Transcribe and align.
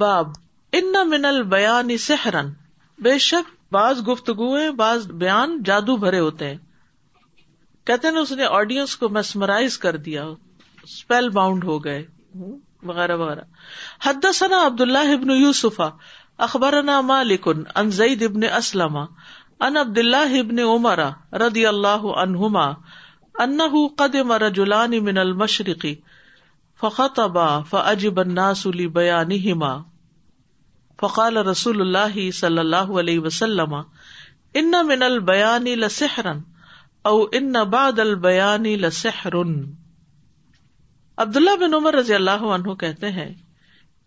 باب 0.00 0.28
ان 0.78 0.96
من 1.12 1.96
سحرن 2.00 2.50
بے 3.02 3.16
شک 3.26 3.48
بعض 3.74 4.00
گفتگو 4.08 4.48
کہتے 7.84 8.08
اس 8.20 8.32
نے 8.40 8.44
آڈینس 8.58 8.94
کو 8.96 9.08
میسمرائز 9.16 9.78
کر 9.84 9.96
دیا 10.08 10.24
اسپیل 10.82 11.28
باؤنڈ 11.38 11.64
ہو 11.70 11.78
گئے 11.84 12.02
وغیرہ 12.90 13.16
وغیرہ 13.22 13.40
حد 14.06 14.24
ثنا 14.34 14.64
عبد 14.66 14.80
اللہ 14.80 15.12
ابن 15.14 15.30
یوسفا 15.40 15.88
زید 17.98 18.22
ابن 18.30 18.44
اسلم 18.56 18.98
ان 18.98 19.76
عبد 19.76 19.98
اللہ 19.98 20.38
ابن 20.44 20.58
عمر 20.68 21.02
ردی 21.46 21.66
اللہ 21.72 22.06
عنہما 22.22 22.68
ان 23.44 23.60
قدم 23.98 24.28
من 25.04 25.18
المشرقی 25.18 25.94
فقط 26.80 27.18
ابا 27.22 27.46
فج 27.70 28.04
بنسلی 28.18 28.86
بیا 28.98 29.16
نما 29.30 29.70
فقال 31.00 31.36
رسول 31.48 31.80
اللہ 31.80 32.14
صلی 32.38 32.58
اللہ 32.58 32.92
علیہ 33.02 33.18
وسلم 33.26 33.74
ان 34.60 34.74
من 34.90 35.02
لسحرن 35.80 36.38
او 37.10 37.22
ان 37.40 37.56
انبا 37.56 37.82
لبد 37.96 39.36
اللہ 41.36 41.56
بن 41.60 41.74
عمر 41.80 41.94
رضی 41.98 42.14
اللہ 42.14 42.46
عنہ 42.56 42.74
کہتے 42.84 43.10
ہیں 43.18 43.28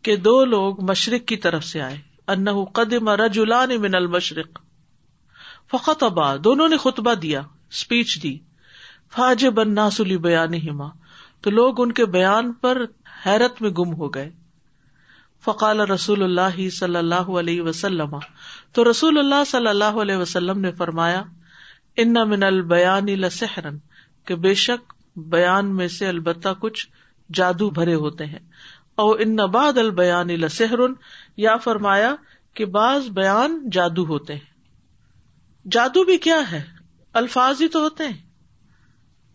کہ 0.08 0.16
دو 0.30 0.34
لوگ 0.56 0.84
مشرق 0.90 1.28
کی 1.28 1.38
طرف 1.46 1.64
سے 1.66 1.82
آئے 1.82 1.98
ان 2.36 2.62
قدم 2.82 3.10
رج 3.24 3.40
المشرق 3.50 4.60
فقت 5.72 6.04
ابا 6.10 6.34
دونوں 6.50 6.68
نے 6.70 6.78
خطبہ 6.90 7.14
دیا 7.28 7.42
اسپیچ 7.78 8.22
دی 8.24 8.38
فاج 9.16 9.46
بنناسلی 9.62 10.18
بیا 10.28 10.46
نما 10.58 10.90
تو 11.44 11.52
لوگ 11.52 11.80
ان 11.82 11.92
کے 11.92 12.06
بیان 12.12 12.52
پر 12.66 12.78
حیرت 13.26 13.62
میں 13.62 13.70
گم 13.78 13.94
ہو 14.02 14.08
گئے 14.14 14.30
فقال 15.46 15.80
رسول 15.92 16.24
اللہ 16.24 16.60
صلی 16.76 16.96
اللہ 16.96 17.32
علیہ 17.40 17.62
وسلم 17.62 18.16
تو 18.78 18.84
رسول 18.90 19.18
اللہ 19.20 19.44
صلی 19.48 19.68
اللہ 19.68 20.00
علیہ 20.04 20.16
وسلم 20.22 20.60
نے 20.68 20.72
فرمایا 20.78 21.22
ان 22.04 22.14
من 22.30 22.44
البیان 22.44 23.10
لسحرن 23.26 23.78
کہ 24.28 24.36
بے 24.46 24.54
شک 24.66 24.94
بیان 25.34 25.76
میں 25.76 25.88
سے 25.98 26.08
البتہ 26.08 26.54
کچھ 26.60 26.88
جادو 27.40 27.70
بھرے 27.80 27.96
ہوتے 28.06 28.26
ہیں 28.26 28.40
او 29.04 29.12
ان 29.26 29.36
بعد 29.58 29.78
البیان 29.78 30.28
لسحرن 30.42 30.94
یا 31.48 31.58
فرمایا 31.64 32.16
کہ 32.60 32.66
بعض 32.80 33.10
بیان 33.20 33.62
جادو 33.78 34.06
ہوتے 34.16 34.34
ہیں 34.36 35.70
جادو 35.72 36.04
بھی 36.12 36.18
کیا 36.28 36.42
ہے 36.52 36.62
الفاظ 37.24 37.62
ہی 37.62 37.68
تو 37.74 37.80
ہوتے 37.84 38.08
ہیں 38.08 38.23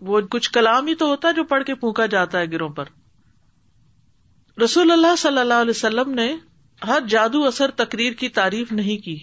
وہ 0.06 0.20
کچھ 0.30 0.50
کلام 0.52 0.86
ہی 0.86 0.94
تو 0.94 1.06
ہوتا 1.06 1.28
ہے 1.28 1.32
جو 1.34 1.44
پڑھ 1.52 1.64
کے 1.66 1.74
پھونکا 1.74 2.06
جاتا 2.10 2.38
ہے 2.40 2.46
گروہ 2.52 2.68
پر 2.74 2.84
رسول 4.62 4.90
اللہ 4.90 5.16
صلی 5.18 5.38
اللہ 5.40 5.60
علیہ 5.62 5.70
وسلم 5.76 6.12
نے 6.14 6.32
ہر 6.86 7.00
جادو 7.08 7.44
اثر 7.46 7.70
تقریر 7.76 8.12
کی 8.20 8.28
تعریف 8.38 8.70
نہیں 8.72 8.98
کی 9.04 9.18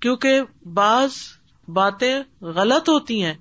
کیونکہ 0.00 0.40
بعض 0.74 1.14
باتیں 1.74 2.14
غلط 2.54 2.88
ہوتی 2.88 3.22
ہیں 3.24 3.34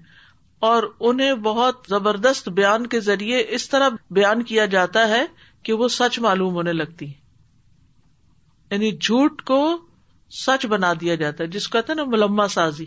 اور 0.70 0.84
انہیں 1.10 1.34
بہت 1.50 1.86
زبردست 1.90 2.50
بیان 2.60 2.88
کے 2.94 3.00
ذریعے 3.08 3.44
اس 3.56 3.70
طرح 3.70 3.90
بیان 4.18 4.44
کیا 4.52 4.66
جاتا 4.76 5.08
ہے 5.08 5.24
کہ 5.64 5.74
وہ 5.74 5.88
سچ 5.98 6.20
معلوم 6.26 6.54
ہونے 6.54 6.74
لگتی 6.74 7.06
یعنی 8.72 8.92
جھوٹ 8.98 9.42
کو 9.48 9.60
سچ 10.46 10.66
بنا 10.70 10.94
دیا 11.02 11.16
جاتا 11.16 11.44
ہے 11.44 11.50
جس 11.50 11.68
کو 11.68 11.78
کہتے 11.78 11.92
ہیں 11.92 11.98
نا 11.98 12.04
ملما 12.18 12.48
سازی 12.58 12.86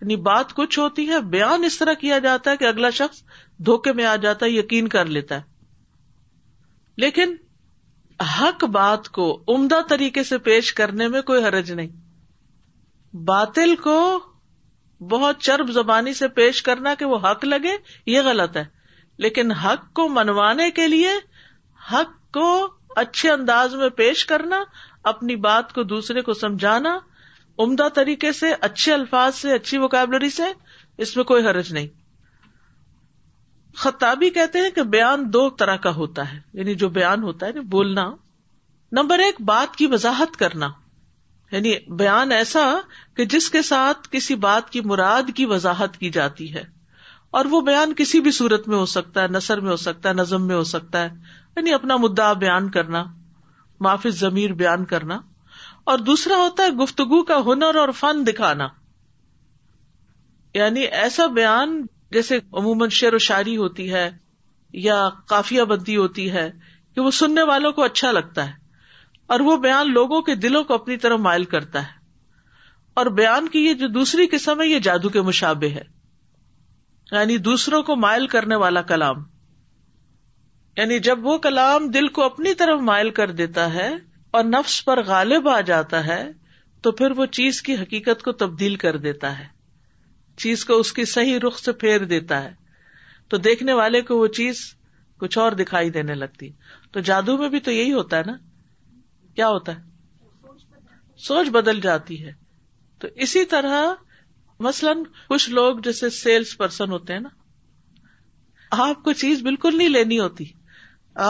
یعنی 0.00 0.16
بات 0.30 0.52
کچھ 0.56 0.78
ہوتی 0.78 1.06
ہے 1.08 1.20
بیان 1.30 1.64
اس 1.64 1.78
طرح 1.78 1.92
کیا 2.00 2.18
جاتا 2.24 2.50
ہے 2.50 2.56
کہ 2.56 2.64
اگلا 2.64 2.90
شخص 2.98 3.22
دھوکے 3.66 3.92
میں 4.00 4.04
آ 4.06 4.14
جاتا 4.24 4.46
ہے 4.46 4.50
یقین 4.50 4.88
کر 4.88 5.04
لیتا 5.16 5.36
ہے 5.36 5.56
لیکن 7.04 7.34
حق 8.40 8.64
بات 8.76 9.08
کو 9.18 9.26
عمدہ 9.54 9.80
طریقے 9.88 10.22
سے 10.30 10.38
پیش 10.46 10.72
کرنے 10.80 11.08
میں 11.08 11.22
کوئی 11.30 11.42
حرج 11.44 11.72
نہیں 11.72 11.88
باطل 13.26 13.74
کو 13.82 13.96
بہت 15.10 15.40
چرب 15.48 15.70
زبانی 15.72 16.12
سے 16.20 16.28
پیش 16.38 16.62
کرنا 16.62 16.94
کہ 16.98 17.04
وہ 17.12 17.18
حق 17.30 17.44
لگے 17.44 17.76
یہ 18.12 18.22
غلط 18.24 18.56
ہے 18.56 18.64
لیکن 19.24 19.52
حق 19.64 19.92
کو 19.94 20.08
منوانے 20.16 20.70
کے 20.78 20.86
لیے 20.88 21.10
حق 21.92 22.12
کو 22.34 22.48
اچھے 23.02 23.30
انداز 23.30 23.74
میں 23.82 23.88
پیش 24.02 24.24
کرنا 24.26 24.62
اپنی 25.12 25.36
بات 25.48 25.72
کو 25.74 25.82
دوسرے 25.92 26.22
کو 26.22 26.32
سمجھانا 26.42 26.98
عمدہ 27.62 27.88
طریقے 27.94 28.30
سے 28.40 28.52
اچھے 28.68 28.92
الفاظ 28.92 29.34
سے 29.36 29.52
اچھی 29.54 29.78
وکیبلری 29.78 30.28
سے 30.30 30.42
اس 31.04 31.16
میں 31.16 31.24
کوئی 31.30 31.46
حرج 31.46 31.72
نہیں 31.72 31.86
خطابی 33.84 34.28
کہتے 34.36 34.58
ہیں 34.60 34.70
کہ 34.76 34.82
بیان 34.94 35.24
دو 35.32 35.48
طرح 35.58 35.76
کا 35.86 35.90
ہوتا 35.94 36.32
ہے 36.32 36.38
یعنی 36.58 36.74
جو 36.82 36.88
بیان 36.98 37.22
ہوتا 37.22 37.46
ہے 37.46 37.50
یعنی 37.50 37.64
بولنا 37.74 38.04
نمبر 38.98 39.18
ایک 39.24 39.40
بات 39.50 39.76
کی 39.76 39.86
وضاحت 39.92 40.36
کرنا 40.36 40.68
یعنی 41.52 41.72
بیان 41.98 42.32
ایسا 42.32 42.62
کہ 43.16 43.24
جس 43.34 43.48
کے 43.50 43.62
ساتھ 43.70 44.08
کسی 44.10 44.34
بات 44.48 44.70
کی 44.70 44.80
مراد 44.92 45.30
کی 45.36 45.44
وضاحت 45.52 45.96
کی 45.98 46.10
جاتی 46.16 46.52
ہے 46.54 46.62
اور 47.38 47.44
وہ 47.50 47.60
بیان 47.70 47.92
کسی 47.96 48.20
بھی 48.26 48.30
صورت 48.40 48.68
میں 48.68 48.76
ہو 48.76 48.84
سکتا 48.96 49.22
ہے 49.22 49.28
نثر 49.36 49.60
میں 49.66 49.70
ہو 49.70 49.76
سکتا 49.86 50.08
ہے 50.08 50.14
نظم 50.14 50.46
میں 50.46 50.56
ہو 50.56 50.64
سکتا 50.74 51.02
ہے 51.04 51.08
یعنی 51.56 51.72
اپنا 51.74 51.96
مدعا 52.04 52.32
بیان 52.44 52.70
کرنا 52.78 53.04
معافی 53.88 54.10
ضمیر 54.20 54.52
بیان 54.62 54.84
کرنا 54.94 55.18
اور 55.92 55.98
دوسرا 56.06 56.36
ہوتا 56.38 56.62
ہے 56.64 56.70
گفتگو 56.82 57.22
کا 57.28 57.36
ہنر 57.44 57.74
اور 57.82 57.88
فن 57.98 58.18
دکھانا 58.26 58.66
یعنی 60.54 60.80
ایسا 61.02 61.26
بیان 61.36 61.70
جیسے 62.16 62.38
عموماً 62.62 62.88
شعر 62.96 63.12
و 63.14 63.18
شاعری 63.26 63.56
ہوتی 63.56 63.92
ہے 63.92 64.02
یا 64.86 64.98
کافیا 65.28 65.64
بندی 65.70 65.96
ہوتی 65.96 66.30
ہے 66.32 66.50
کہ 66.94 67.00
وہ 67.06 67.10
سننے 67.20 67.42
والوں 67.52 67.72
کو 67.78 67.84
اچھا 67.84 68.10
لگتا 68.12 68.46
ہے 68.48 68.52
اور 69.36 69.40
وہ 69.48 69.56
بیان 69.64 69.92
لوگوں 69.92 70.20
کے 70.28 70.34
دلوں 70.42 70.64
کو 70.70 70.74
اپنی 70.74 70.96
طرف 71.06 71.20
مائل 71.28 71.44
کرتا 71.54 71.82
ہے 71.86 71.96
اور 73.00 73.06
بیان 73.22 73.48
کی 73.54 73.64
یہ 73.66 73.74
جو 73.84 73.88
دوسری 73.94 74.26
قسم 74.36 74.60
ہے 74.62 74.66
یہ 74.66 74.78
جادو 74.88 75.08
کے 75.16 75.20
مشابے 75.30 75.68
ہے 75.78 75.82
یعنی 77.12 77.36
دوسروں 77.48 77.82
کو 77.90 77.96
مائل 78.04 78.26
کرنے 78.36 78.56
والا 78.64 78.82
کلام 78.92 79.24
یعنی 80.76 80.98
جب 81.08 81.26
وہ 81.26 81.38
کلام 81.48 81.88
دل 81.98 82.08
کو 82.20 82.24
اپنی 82.24 82.54
طرف 82.64 82.80
مائل 82.92 83.10
کر 83.20 83.30
دیتا 83.42 83.72
ہے 83.74 83.88
اور 84.36 84.44
نفس 84.44 84.84
پر 84.84 85.02
غالب 85.06 85.48
آ 85.48 85.60
جاتا 85.68 86.06
ہے 86.06 86.22
تو 86.82 86.90
پھر 86.98 87.10
وہ 87.16 87.26
چیز 87.36 87.60
کی 87.68 87.74
حقیقت 87.76 88.22
کو 88.22 88.32
تبدیل 88.42 88.74
کر 88.82 88.96
دیتا 89.06 89.38
ہے 89.38 89.46
چیز 90.42 90.64
کو 90.64 90.74
اس 90.80 90.92
کی 90.92 91.04
صحیح 91.12 91.38
رخ 91.46 91.58
سے 91.58 91.72
پھیر 91.84 92.04
دیتا 92.12 92.42
ہے 92.44 92.52
تو 93.30 93.36
دیکھنے 93.46 93.72
والے 93.78 94.00
کو 94.10 94.18
وہ 94.18 94.26
چیز 94.40 94.60
کچھ 95.20 95.38
اور 95.44 95.52
دکھائی 95.60 95.90
دینے 95.90 96.14
لگتی 96.14 96.50
تو 96.92 97.00
جادو 97.08 97.36
میں 97.38 97.48
بھی 97.54 97.60
تو 97.60 97.70
یہی 97.72 97.92
ہوتا 97.92 98.16
ہے 98.18 98.22
نا 98.26 98.36
کیا 99.36 99.48
ہوتا 99.48 99.74
ہے 99.76 99.86
سوچ 101.26 101.48
بدل 101.56 101.80
جاتی 101.86 102.22
ہے 102.24 102.32
تو 103.00 103.08
اسی 103.26 103.44
طرح 103.54 103.92
مثلاً 104.66 105.02
کچھ 105.28 105.48
لوگ 105.50 105.78
جیسے 105.84 106.10
سیلس 106.18 106.56
پرسن 106.58 106.90
ہوتے 106.92 107.12
ہیں 107.12 107.20
نا 107.20 107.28
آپ 108.88 109.02
کو 109.04 109.12
چیز 109.24 109.42
بالکل 109.42 109.76
نہیں 109.78 109.88
لینی 109.88 110.18
ہوتی 110.20 110.44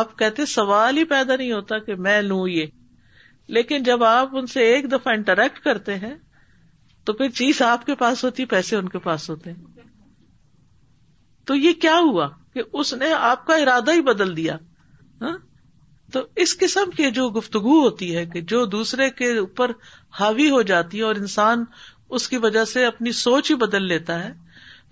آپ 0.01 0.17
کہتے 0.19 0.47
سوال 0.47 0.99
ہی 0.99 1.05
پیدا 1.15 1.37
نہیں 1.37 1.53
ہوتا 1.53 1.79
کہ 1.87 1.95
میں 2.09 2.21
لوں 2.23 2.47
یہ 2.49 2.67
لیکن 3.57 3.83
جب 3.83 4.03
آپ 4.05 4.35
ان 4.37 4.47
سے 4.53 4.63
ایک 4.75 4.91
دفعہ 4.93 5.13
انٹریکٹ 5.15 5.59
کرتے 5.65 5.95
ہیں 5.99 6.15
تو 7.07 7.13
پھر 7.21 7.29
چیز 7.41 7.61
آپ 7.63 7.87
کے 7.87 7.95
پاس 8.03 8.25
ہوتی 8.25 8.45
پیسے 8.47 8.77
ان 8.77 8.89
کے 8.89 8.99
پاس 9.09 9.29
ہوتے 9.31 9.51
ہیں 9.53 9.85
تو 11.47 11.55
یہ 11.57 11.73
کیا 11.81 11.95
ہوا 12.09 12.29
کہ 12.55 12.63
اس 12.81 12.93
نے 13.03 13.13
آپ 13.19 13.47
کا 13.47 13.55
ارادہ 13.63 13.93
ہی 13.93 14.01
بدل 14.11 14.37
دیا 14.37 14.57
ہاں؟ 15.23 15.37
تو 16.13 16.21
اس 16.43 16.57
قسم 16.59 16.91
کی 16.97 17.11
جو 17.21 17.29
گفتگو 17.39 17.79
ہوتی 17.83 18.15
ہے 18.17 18.25
کہ 18.33 18.41
جو 18.53 18.65
دوسرے 18.77 19.09
کے 19.21 19.37
اوپر 19.39 19.71
حاوی 20.21 20.51
ہو 20.51 20.61
جاتی 20.73 20.99
ہے 20.99 21.03
اور 21.05 21.15
انسان 21.23 21.65
اس 22.19 22.29
کی 22.29 22.37
وجہ 22.43 22.65
سے 22.73 22.85
اپنی 22.85 23.13
سوچ 23.23 23.51
ہی 23.51 23.57
بدل 23.67 23.87
لیتا 23.89 24.23
ہے 24.25 24.33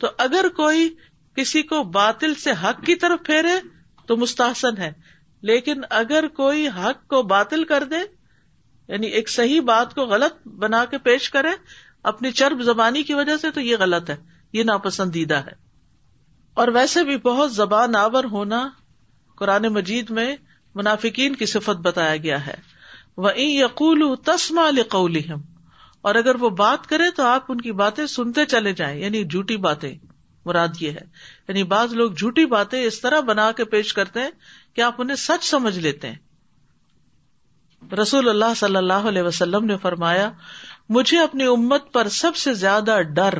تو 0.00 0.08
اگر 0.24 0.48
کوئی 0.56 0.88
کسی 1.36 1.62
کو 1.70 1.82
باطل 1.98 2.34
سے 2.44 2.52
حق 2.64 2.84
کی 2.86 2.94
طرف 3.04 3.24
پھیرے 3.26 3.58
تو 4.06 4.16
مستحسن 4.16 4.78
ہے 4.80 4.90
لیکن 5.52 5.80
اگر 6.00 6.28
کوئی 6.40 6.68
حق 6.76 7.06
کو 7.14 7.22
باطل 7.34 7.64
کر 7.72 7.84
دے 7.90 8.02
یعنی 8.88 9.06
ایک 9.18 9.28
صحیح 9.30 9.60
بات 9.68 9.94
کو 9.94 10.04
غلط 10.06 10.46
بنا 10.64 10.84
کے 10.90 10.98
پیش 11.08 11.28
کرے 11.30 11.48
اپنی 12.10 12.30
چرب 12.40 12.62
زبانی 12.64 13.02
کی 13.02 13.14
وجہ 13.14 13.36
سے 13.42 13.50
تو 13.54 13.60
یہ 13.60 13.76
غلط 13.80 14.10
ہے 14.10 14.16
یہ 14.52 14.64
ناپسندیدہ 14.64 15.40
ہے 15.46 15.52
اور 16.62 16.68
ویسے 16.74 17.02
بھی 17.04 17.16
بہت 17.24 17.52
زبان 17.54 17.96
آور 17.96 18.24
ہونا 18.30 18.68
قرآن 19.38 19.66
مجید 19.72 20.10
میں 20.18 20.34
منافقین 20.74 21.34
کی 21.36 21.46
صفت 21.46 21.80
بتایا 21.86 22.16
گیا 22.26 22.46
ہے 22.46 22.54
وہ 23.24 23.30
یقول 23.38 24.02
تسما 24.24 24.66
القول 24.66 25.16
اور 26.06 26.14
اگر 26.14 26.34
وہ 26.40 26.48
بات 26.58 26.86
کرے 26.88 27.10
تو 27.16 27.22
آپ 27.26 27.44
ان 27.52 27.60
کی 27.60 27.72
باتیں 27.82 28.04
سنتے 28.14 28.44
چلے 28.46 28.72
جائیں 28.80 28.98
یعنی 29.00 29.22
جھوٹی 29.24 29.56
باتیں 29.68 29.92
مراد 30.46 30.80
یہ 30.80 30.90
ہے 30.92 31.04
یعنی 31.48 31.62
بعض 31.70 31.94
لوگ 31.94 32.12
جھوٹی 32.16 32.44
باتیں 32.56 32.82
اس 32.82 33.00
طرح 33.00 33.20
بنا 33.30 33.50
کے 33.56 33.64
پیش 33.74 33.92
کرتے 33.94 34.20
ہیں 34.22 34.30
کہ 34.74 34.80
آپ 34.90 35.00
انہیں 35.02 35.16
سچ 35.26 35.44
سمجھ 35.50 35.78
لیتے 35.78 36.08
ہیں 36.08 36.24
رسول 38.00 38.28
اللہ 38.28 38.54
صلی 38.56 38.76
اللہ 38.76 39.06
علیہ 39.08 39.22
وسلم 39.22 39.64
نے 39.64 39.76
فرمایا 39.82 40.30
مجھے 40.96 41.18
اپنی 41.22 41.44
امت 41.46 41.92
پر 41.92 42.08
سب 42.16 42.36
سے 42.36 42.52
زیادہ 42.54 42.98
ڈر 43.14 43.34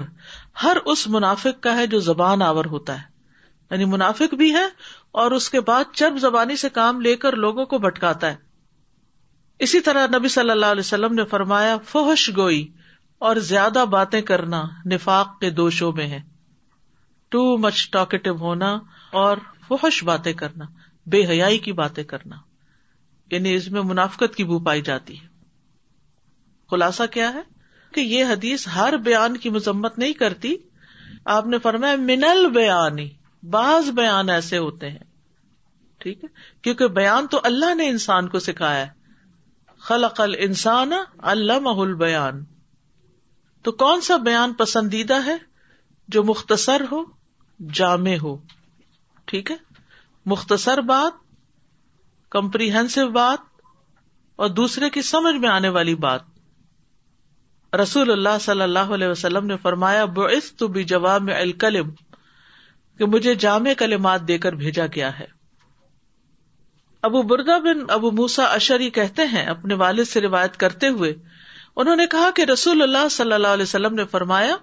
ہر 0.62 0.76
اس 0.92 1.06
منافق 1.14 1.62
کا 1.62 1.76
ہے 1.76 1.86
جو 1.94 1.98
زبان 2.08 2.42
آور 2.42 2.64
ہوتا 2.74 2.96
ہے 3.00 3.14
یعنی 3.70 3.84
منافق 3.92 4.34
بھی 4.42 4.52
ہے 4.54 4.66
اور 5.20 5.30
اس 5.32 5.48
کے 5.50 5.60
بعد 5.70 5.92
چرب 5.94 6.18
زبانی 6.20 6.56
سے 6.56 6.68
کام 6.72 7.00
لے 7.00 7.14
کر 7.24 7.36
لوگوں 7.46 7.64
کو 7.66 7.78
بھٹکاتا 7.78 8.30
ہے 8.30 8.44
اسی 9.66 9.80
طرح 9.80 10.06
نبی 10.18 10.28
صلی 10.28 10.50
اللہ 10.50 10.72
علیہ 10.76 10.84
وسلم 10.86 11.14
نے 11.14 11.24
فرمایا 11.30 11.76
فوہش 11.88 12.28
گوئی 12.36 12.66
اور 13.26 13.36
زیادہ 13.50 13.84
باتیں 13.90 14.20
کرنا 14.30 14.62
نفاق 14.92 15.38
کے 15.40 15.50
دوشوں 15.60 15.92
میں 15.96 16.06
ہے 16.08 16.20
ٹو 17.30 17.44
مچ 17.58 17.88
ٹاکٹو 17.92 18.36
ہونا 18.40 18.76
اور 19.20 19.36
فحش 19.68 20.02
باتیں 20.04 20.32
کرنا 20.42 20.64
بے 21.10 21.24
حیائی 21.30 21.58
کی 21.68 21.72
باتیں 21.80 22.02
کرنا 22.14 22.36
یعنی 23.31 23.55
اس 23.55 23.69
میں 23.75 23.82
منافقت 23.82 24.34
کی 24.37 24.44
بو 24.49 24.58
پائی 24.64 24.82
جاتی 24.88 25.20
ہے 25.20 25.26
خلاصہ 26.70 27.02
کیا 27.12 27.32
ہے 27.34 27.40
کہ 27.94 28.00
یہ 28.00 28.25
حدیث 28.32 28.67
ہر 28.75 28.96
بیان 29.05 29.37
کی 29.44 29.50
مذمت 29.50 29.99
نہیں 29.99 30.12
کرتی 30.23 30.55
آپ 31.34 31.46
نے 31.55 31.58
فرمایا 31.62 31.96
منل 32.00 32.46
بیانی 32.55 33.08
بعض 33.55 33.90
بیان 33.96 34.31
ایسے 34.31 34.58
ہوتے 34.58 34.90
ہیں 34.90 35.05
ٹھیک 36.00 36.25
ہے 36.25 36.28
کیونکہ 36.62 36.88
بیان 36.99 37.26
تو 37.31 37.40
اللہ 37.50 37.75
نے 37.75 37.88
انسان 37.88 38.28
کو 38.28 38.38
سکھایا 38.46 38.84
خل 39.87 40.05
اقل 40.05 40.34
انسان 40.46 40.93
اللہ 41.32 41.58
مح 41.62 42.31
تو 43.64 43.73
کون 43.82 44.00
سا 44.08 44.17
بیان 44.25 44.52
پسندیدہ 44.62 45.19
ہے 45.26 45.37
جو 46.14 46.23
مختصر 46.25 46.82
ہو 46.90 47.02
جامع 47.75 48.14
ہو 48.23 48.37
ٹھیک 49.31 49.50
ہے 49.50 49.56
مختصر 50.32 50.81
بات 50.90 51.25
کمپریہنسو 52.34 53.08
بات 53.11 53.44
اور 54.44 54.49
دوسرے 54.61 54.88
کی 54.90 55.02
سمجھ 55.11 55.34
میں 55.44 55.49
آنے 55.49 55.69
والی 55.76 55.94
بات 56.06 56.20
رسول 57.81 58.11
اللہ 58.12 58.38
صلی 58.40 58.62
اللہ 58.62 58.90
علیہ 58.99 59.08
وسلم 59.08 59.46
نے 59.46 59.56
فرمایا 59.62 60.05
جواب 60.93 61.23
میں 61.23 61.34
الکلم 61.40 61.90
کہ 62.99 63.06
مجھے 63.14 63.34
جامع 63.44 63.73
کلمات 63.78 64.26
دے 64.28 64.38
کر 64.44 64.52
بھیجا 64.64 64.87
گیا 64.94 65.19
ہے 65.19 65.26
ابو 67.08 67.23
بردا 67.32 67.58
بن 67.64 67.82
ابو 67.96 68.11
موسا 68.20 68.44
اشری 68.58 68.90
کہتے 69.00 69.25
ہیں 69.32 69.44
اپنے 69.56 69.75
والد 69.84 70.08
سے 70.08 70.20
روایت 70.20 70.56
کرتے 70.64 70.88
ہوئے 70.99 71.12
انہوں 71.82 71.96
نے 71.96 72.06
کہا 72.12 72.31
کہ 72.37 72.44
رسول 72.52 72.82
اللہ 72.82 73.08
صلی 73.19 73.32
اللہ 73.32 73.55
علیہ 73.58 73.62
وسلم 73.70 73.94
نے 73.94 74.05
فرمایا 74.17 74.56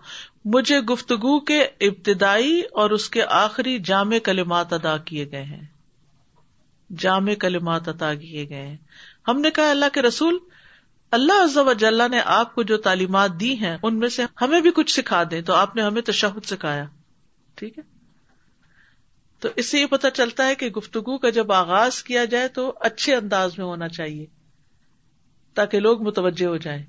مجھے 0.55 0.79
گفتگو 0.93 1.39
کے 1.51 1.61
ابتدائی 1.89 2.59
اور 2.83 2.97
اس 2.99 3.09
کے 3.17 3.23
آخری 3.43 3.77
جامع 3.91 4.17
کلمات 4.23 4.73
ادا 4.79 4.97
کیے 5.09 5.29
گئے 5.31 5.43
ہیں 5.43 5.65
جامع 6.99 7.33
کلمات 7.41 7.87
عطا 7.89 8.13
کیے 8.21 8.47
گئے 8.49 8.65
ہیں 8.65 8.75
ہم 9.27 9.39
نے 9.41 9.49
کہا 9.55 9.69
اللہ 9.71 9.93
کے 9.93 10.01
رسول 10.01 10.37
اللہ 11.17 11.43
عز 11.43 11.57
و 11.57 11.73
جل 11.79 12.01
نے 12.11 12.19
آپ 12.35 12.53
کو 12.55 12.63
جو 12.69 12.77
تعلیمات 12.87 13.39
دی 13.39 13.55
ہیں 13.57 13.75
ان 13.83 13.97
میں 13.99 14.09
سے 14.09 14.23
ہمیں 14.41 14.59
بھی 14.61 14.71
کچھ 14.75 14.93
سکھا 14.93 15.21
دیں 15.31 15.41
تو 15.49 15.53
آپ 15.55 15.75
نے 15.75 15.81
ہمیں 15.81 16.01
تشہد 16.11 16.45
سکھایا 16.49 16.85
ٹھیک 17.57 17.77
ہے 17.79 17.83
تو 19.41 19.49
اس 19.61 19.69
سے 19.69 19.79
یہ 19.79 19.85
پتا 19.89 20.09
چلتا 20.19 20.47
ہے 20.47 20.55
کہ 20.55 20.69
گفتگو 20.77 21.17
کا 21.23 21.29
جب 21.37 21.51
آغاز 21.51 22.01
کیا 22.03 22.23
جائے 22.33 22.47
تو 22.57 22.71
اچھے 22.89 23.15
انداز 23.15 23.57
میں 23.57 23.65
ہونا 23.65 23.87
چاہیے 23.87 24.25
تاکہ 25.55 25.79
لوگ 25.79 26.01
متوجہ 26.07 26.45
ہو 26.45 26.57
جائیں 26.57 26.81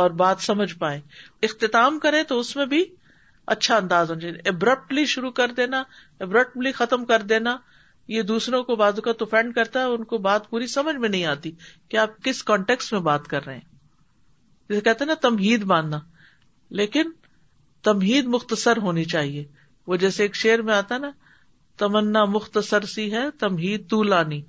اور 0.00 0.10
بات 0.20 0.42
سمجھ 0.42 0.74
پائیں 0.78 1.00
اختتام 1.42 1.98
کریں 1.98 2.22
تو 2.28 2.38
اس 2.40 2.54
میں 2.56 2.66
بھی 2.72 2.84
اچھا 3.54 3.76
انداز 3.76 4.10
ہونا 4.10 4.20
چاہیے 4.20 4.48
ابرپٹلی 4.48 5.04
شروع 5.14 5.30
کر 5.40 5.52
دینا 5.56 5.82
ابرپٹلی 6.20 6.72
ختم 6.72 7.04
کر 7.04 7.22
دینا 7.32 7.56
یہ 8.12 8.22
دوسروں 8.28 8.62
کو 8.64 8.74
بازو 8.80 9.02
کا 9.06 9.12
طفینڈ 9.22 9.54
کرتا 9.54 9.80
ہے 9.80 9.94
ان 9.94 10.04
کو 10.10 10.18
بات 10.26 10.48
پوری 10.50 10.66
سمجھ 10.74 10.96
میں 10.96 11.08
نہیں 11.08 11.24
آتی 11.32 11.50
کہ 11.90 11.96
آپ 12.02 12.22
کس 12.24 12.42
کانٹیکس 12.50 12.92
میں 12.92 13.00
بات 13.08 13.26
کر 13.28 13.44
رہے 13.46 13.54
ہیں 13.54 13.76
جسے 14.70 14.80
کہتے 14.86 15.04
ہیں 15.04 15.08
نا 15.08 15.14
تمہید 15.28 15.64
باندھنا 15.72 15.98
لیکن 16.80 17.10
تمہید 17.88 18.26
مختصر 18.36 18.76
ہونی 18.86 19.04
چاہیے 19.14 19.44
وہ 19.86 19.96
جیسے 20.04 20.22
ایک 20.22 20.34
شعر 20.36 20.58
میں 20.70 20.74
آتا 20.74 20.98
نا 20.98 21.10
تمنا 21.82 22.24
مختصر 22.36 22.84
سی 22.94 23.10
ہے 23.12 23.24
تمہید 23.40 23.88
تو 23.90 24.02
لانی 24.02 24.40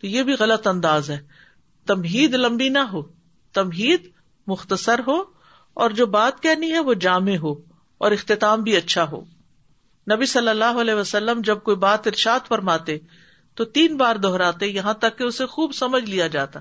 تو 0.00 0.06
یہ 0.06 0.22
بھی 0.30 0.34
غلط 0.38 0.66
انداز 0.66 1.10
ہے 1.10 1.18
تمہید 1.86 2.34
لمبی 2.34 2.68
نہ 2.78 2.86
ہو 2.92 3.02
تمہید 3.58 4.06
مختصر 4.54 5.00
ہو 5.06 5.16
اور 5.82 5.90
جو 5.98 6.06
بات 6.18 6.42
کہنی 6.42 6.72
ہے 6.72 6.78
وہ 6.90 6.94
جامع 7.06 7.36
ہو 7.42 7.52
اور 8.04 8.12
اختتام 8.12 8.62
بھی 8.62 8.76
اچھا 8.76 9.04
ہو 9.10 9.22
نبی 10.14 10.26
صلی 10.26 10.48
اللہ 10.48 10.78
علیہ 10.80 10.94
وسلم 10.94 11.40
جب 11.46 11.58
کوئی 11.64 11.76
بات 11.84 12.06
ارشاد 12.06 12.46
فرماتے 12.48 12.96
تو 13.60 13.64
تین 13.78 13.96
بار 14.02 14.16
دہراتے 14.26 14.66
یہاں 14.66 14.92
تک 15.04 15.12
کہ 15.18 15.24
اسے 15.24 15.46
خوب 15.54 15.70
سمجھ 15.78 16.04
لیا 16.10 16.26
جاتا 16.36 16.58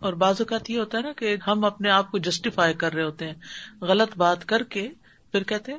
اور 0.00 0.12
بعض 0.24 0.40
اوقات 0.40 0.70
یہ 0.70 0.78
ہوتا 0.78 0.98
ہے 0.98 1.02
نا 1.02 1.12
کہ 1.18 1.36
ہم 1.46 1.64
اپنے 1.64 1.90
آپ 1.90 2.10
کو 2.10 2.18
جسٹیفائی 2.26 2.74
کر 2.84 2.92
رہے 2.94 3.02
ہوتے 3.04 3.26
ہیں 3.26 3.34
غلط 3.90 4.16
بات 4.18 4.44
کر 4.54 4.62
کے 4.74 4.88
پھر 5.32 5.42
کہتے 5.52 5.72
ہیں 5.72 5.78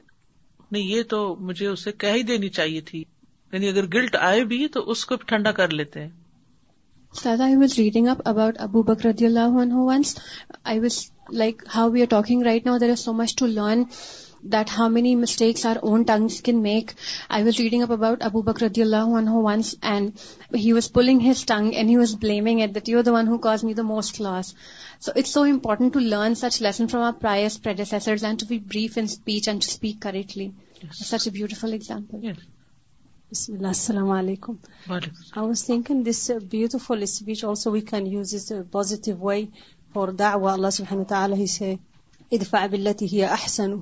نہیں 0.72 0.84
یہ 0.88 1.04
تو 1.10 1.20
مجھے 1.42 1.66
اسے 1.68 1.92
کہہ 1.92 2.12
ہی 2.14 2.24
دینی 2.24 2.50
چاہیے 2.58 2.82
تھی 2.90 3.04
یعنی 3.54 3.68
اگر 3.68 3.86
گلٹ 3.94 4.16
آئے 4.30 4.44
بھی 4.54 4.68
تو 4.74 4.82
اس 4.92 5.04
کو 5.12 5.16
ٹھنڈا 5.28 5.52
کر 5.60 5.72
لیتے 5.80 6.00
ہیں 6.04 6.10
I 7.42 7.56
was 7.58 7.74
reading 7.78 8.08
up 8.08 8.18
about 8.30 8.58
Abu 8.62 8.82
رضی 9.10 9.26
اللہ 9.26 9.60
عنہ 9.62 9.86
once 9.92 10.16
I 10.74 10.80
was 10.80 10.98
like 11.42 11.64
how 11.76 11.90
we 11.92 12.02
are 12.02 12.06
talking 12.10 12.42
right 12.46 12.66
now 12.66 12.78
there 12.82 12.90
is 12.92 13.00
so 13.06 13.14
much 13.22 13.36
to 13.40 13.46
learn 13.46 13.82
that 14.54 14.70
how 14.78 14.90
many 14.90 15.16
mistakes 15.16 15.66
our 15.66 15.76
own 15.90 16.04
tongues 16.10 16.40
can 16.42 16.62
make 16.64 16.92
I 17.38 17.44
was 17.44 17.60
reading 17.60 17.82
up 17.84 17.92
about 17.92 18.24
Abu 18.26 18.42
رضی 18.66 18.82
اللہ 18.82 19.16
عنہ 19.18 19.36
once 19.46 19.74
and 19.92 20.54
he 20.64 20.72
was 20.74 20.92
pulling 20.94 21.28
his 21.30 21.44
tongue 21.46 21.72
and 21.76 21.90
he 21.90 21.98
was 21.98 22.16
blaming 22.22 22.62
it 22.62 22.76
that 22.76 22.90
you 22.90 23.02
the 23.06 23.14
one 23.14 23.28
who 23.28 23.38
caused 23.48 23.64
me 23.64 23.74
the 23.74 23.82
most 23.96 24.22
loss 24.22 24.54
so 25.06 25.12
it's 25.16 25.34
so 25.34 25.44
important 25.56 25.94
to 25.94 26.00
learn 26.00 26.36
such 26.44 26.62
lesson 26.62 26.88
from 26.92 27.04
our 27.26 27.36
and 27.36 27.82
and 28.14 28.22
to 28.22 28.36
to 28.40 28.46
be 28.50 28.60
brief 28.60 28.98
in 28.98 29.04
speech 29.10 29.50
speak 29.50 30.02
correctly 30.02 30.50
such 31.04 31.28
a 31.28 31.32
beautiful 31.32 31.74
example 31.74 32.28
بسم 33.32 33.54
اللہ 33.54 33.68
السلام 33.68 34.10
علیکم 34.10 34.54
I 34.94 35.40
was 35.48 35.70
this 36.06 36.30
beautiful 36.52 37.02
speech 37.04 37.44
also 37.46 37.72
we 37.72 37.82
can 37.90 38.06
use 38.12 38.34
as 38.36 38.52
positive 38.72 39.16
way 39.26 39.42
for 39.94 40.08
the 40.22 40.32
Allah 40.52 40.68
at 40.68 41.62
ادفا 42.32 42.66
for 43.04 43.22
especially 43.32 43.78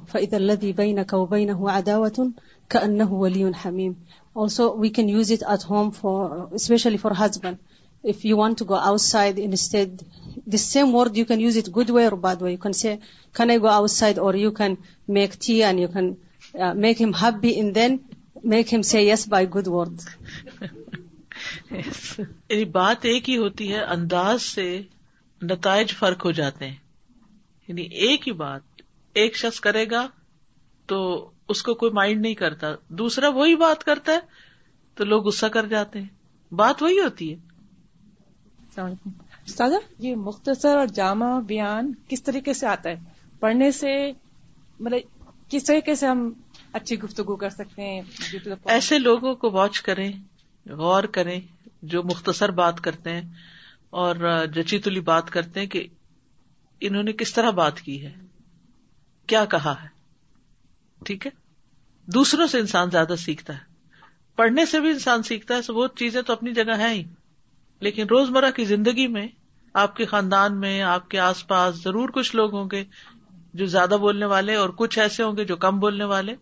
for 0.76 0.92
we 1.32 1.80
if 5.16 5.32
it 5.32 5.44
at 5.48 5.70
home 5.70 5.90
for 6.02 6.38
especially 6.60 6.98
for 7.06 7.12
husband 7.20 7.58
if 8.10 8.26
you 8.26 8.38
want 8.38 8.58
to 8.60 8.66
go 8.70 8.76
outside 9.02 9.40
way 9.40 9.84
this 10.58 10.66
same 10.74 10.96
way 10.98 11.08
use 11.40 11.58
it 11.58 11.70
say 11.92 12.10
but 12.28 12.42
we 12.42 12.56
go 12.66 13.70
outside 13.80 14.12
or 14.18 14.24
اور 14.26 14.34
you 14.44 14.52
can 14.62 14.76
make 15.20 15.40
the 15.46 15.62
you 15.64 15.78
you 15.80 15.88
can 15.94 16.14
make 16.82 17.02
him 17.04 17.14
happy 17.24 17.56
and 17.64 17.76
then 17.76 17.98
make 18.44 18.74
him 18.74 18.82
yes 18.98 19.28
bye 19.30 19.46
good 19.56 19.68
word 19.72 20.02
یعنی 21.72 22.66
بات 22.80 23.06
ایک 23.06 23.30
ہی 23.30 23.38
ہوتی 23.38 23.72
ہے 23.74 23.84
انداز 23.96 24.42
سے 24.42 24.70
نتائج 25.52 25.94
فرق 25.98 26.26
ہو 26.26 26.32
جاتے 26.40 26.68
ہیں 26.68 26.76
یعنی 27.68 27.82
ایک 28.08 28.28
ہی 28.28 28.32
بات 28.42 28.82
ایک 29.22 29.36
شخص 29.38 29.60
کرے 29.60 29.86
گا 29.92 30.08
تو 30.88 31.00
اس 31.54 31.62
کو 31.64 31.74
کوئی 31.82 31.92
مائنڈ 31.94 32.22
نہیں 32.22 32.34
کرتا 32.36 32.68
دوسرا 33.00 33.30
وہی 33.36 33.56
بات 33.66 33.84
کرتا 33.84 34.12
ہے 34.14 34.20
تو 34.98 35.04
لوگ 35.06 35.28
غصہ 35.28 35.46
کر 35.54 35.66
جاتے 35.70 36.00
ہیں 36.02 36.54
بات 36.62 36.82
وہی 36.84 37.00
ہوتی 37.00 37.34
ہے 37.34 38.86
یہ 40.00 40.16
مختصر 40.16 40.78
اور 40.78 40.88
جامع 40.96 41.38
بیان 41.48 41.92
کس 42.10 42.24
طریقے 42.24 42.54
سے 42.54 42.68
آتا 42.68 42.90
ہے 42.90 42.96
پڑھنے 43.40 43.72
سے 43.82 43.88
مطلب 44.80 45.16
کس 45.50 45.64
طریقے 45.66 45.96
سے 45.96 46.08
ہم 46.08 46.30
اچھی 46.74 47.00
گفتگو 47.02 47.36
کر 47.44 47.50
سکتے 47.50 47.82
ہیں 47.82 48.02
ایسے 48.74 49.00
لوگوں 49.00 49.34
کو 49.44 49.52
واچ 49.52 49.82
کریں 49.82 50.12
غور 50.78 51.04
کریں 51.18 51.40
جو 51.92 52.02
مختصر 52.04 52.52
بات 52.60 52.82
کرتے 52.84 53.14
ہیں 53.14 53.22
اور 54.04 54.16
تلی 54.84 55.00
بات 55.10 55.30
کرتے 55.32 55.60
ہیں 55.60 55.68
کہ 55.76 55.86
انہوں 56.88 57.04
نے 57.04 57.14
کس 57.20 57.34
طرح 57.34 57.50
بات 57.60 57.80
کی 57.82 58.04
ہے 58.06 58.14
کیا 59.28 59.44
کہا 59.52 59.74
ہے 59.84 59.88
ٹھیک 61.06 61.26
ہے 61.26 61.32
دوسروں 62.14 62.48
سے 62.48 62.60
انسان 62.60 62.90
زیادہ 62.92 63.16
سیکھتا 63.20 63.54
ہے 63.54 63.66
پڑھنے 64.36 64.66
سے 64.74 64.80
بھی 64.80 64.90
انسان 64.90 65.24
سیکھتا 65.24 65.56
ہے 65.58 65.72
وہ 65.74 65.88
چیزیں 66.00 66.22
تو 66.22 66.34
اپنی 66.34 66.54
جگہ 66.54 66.78
ہیں 66.80 66.94
ہی 66.94 67.04
لیکن 67.88 68.06
روز 68.12 68.30
مرہ 68.32 68.50
کی 68.56 68.66
زندگی 68.66 69.08
میں 69.16 69.28
آپ 69.86 69.96
کے 69.96 70.06
خاندان 70.12 70.60
میں 70.60 70.82
آپ 70.92 71.10
کے 71.10 71.20
آس 71.20 71.48
پاس 71.48 71.84
ضرور 71.84 72.10
کچھ 72.14 72.36
لوگ 72.36 72.54
ہوں 72.56 72.68
گے 72.72 72.84
جو 73.60 73.66
زیادہ 73.74 73.98
بولنے 74.02 74.26
والے 74.32 74.56
اور 74.64 74.70
کچھ 74.82 74.98
ایسے 75.04 75.24
ہوں 75.24 75.38
گے 75.38 75.44
جو 75.52 75.56
کم 75.66 75.80
بولنے 75.84 76.04
والے 76.14 76.34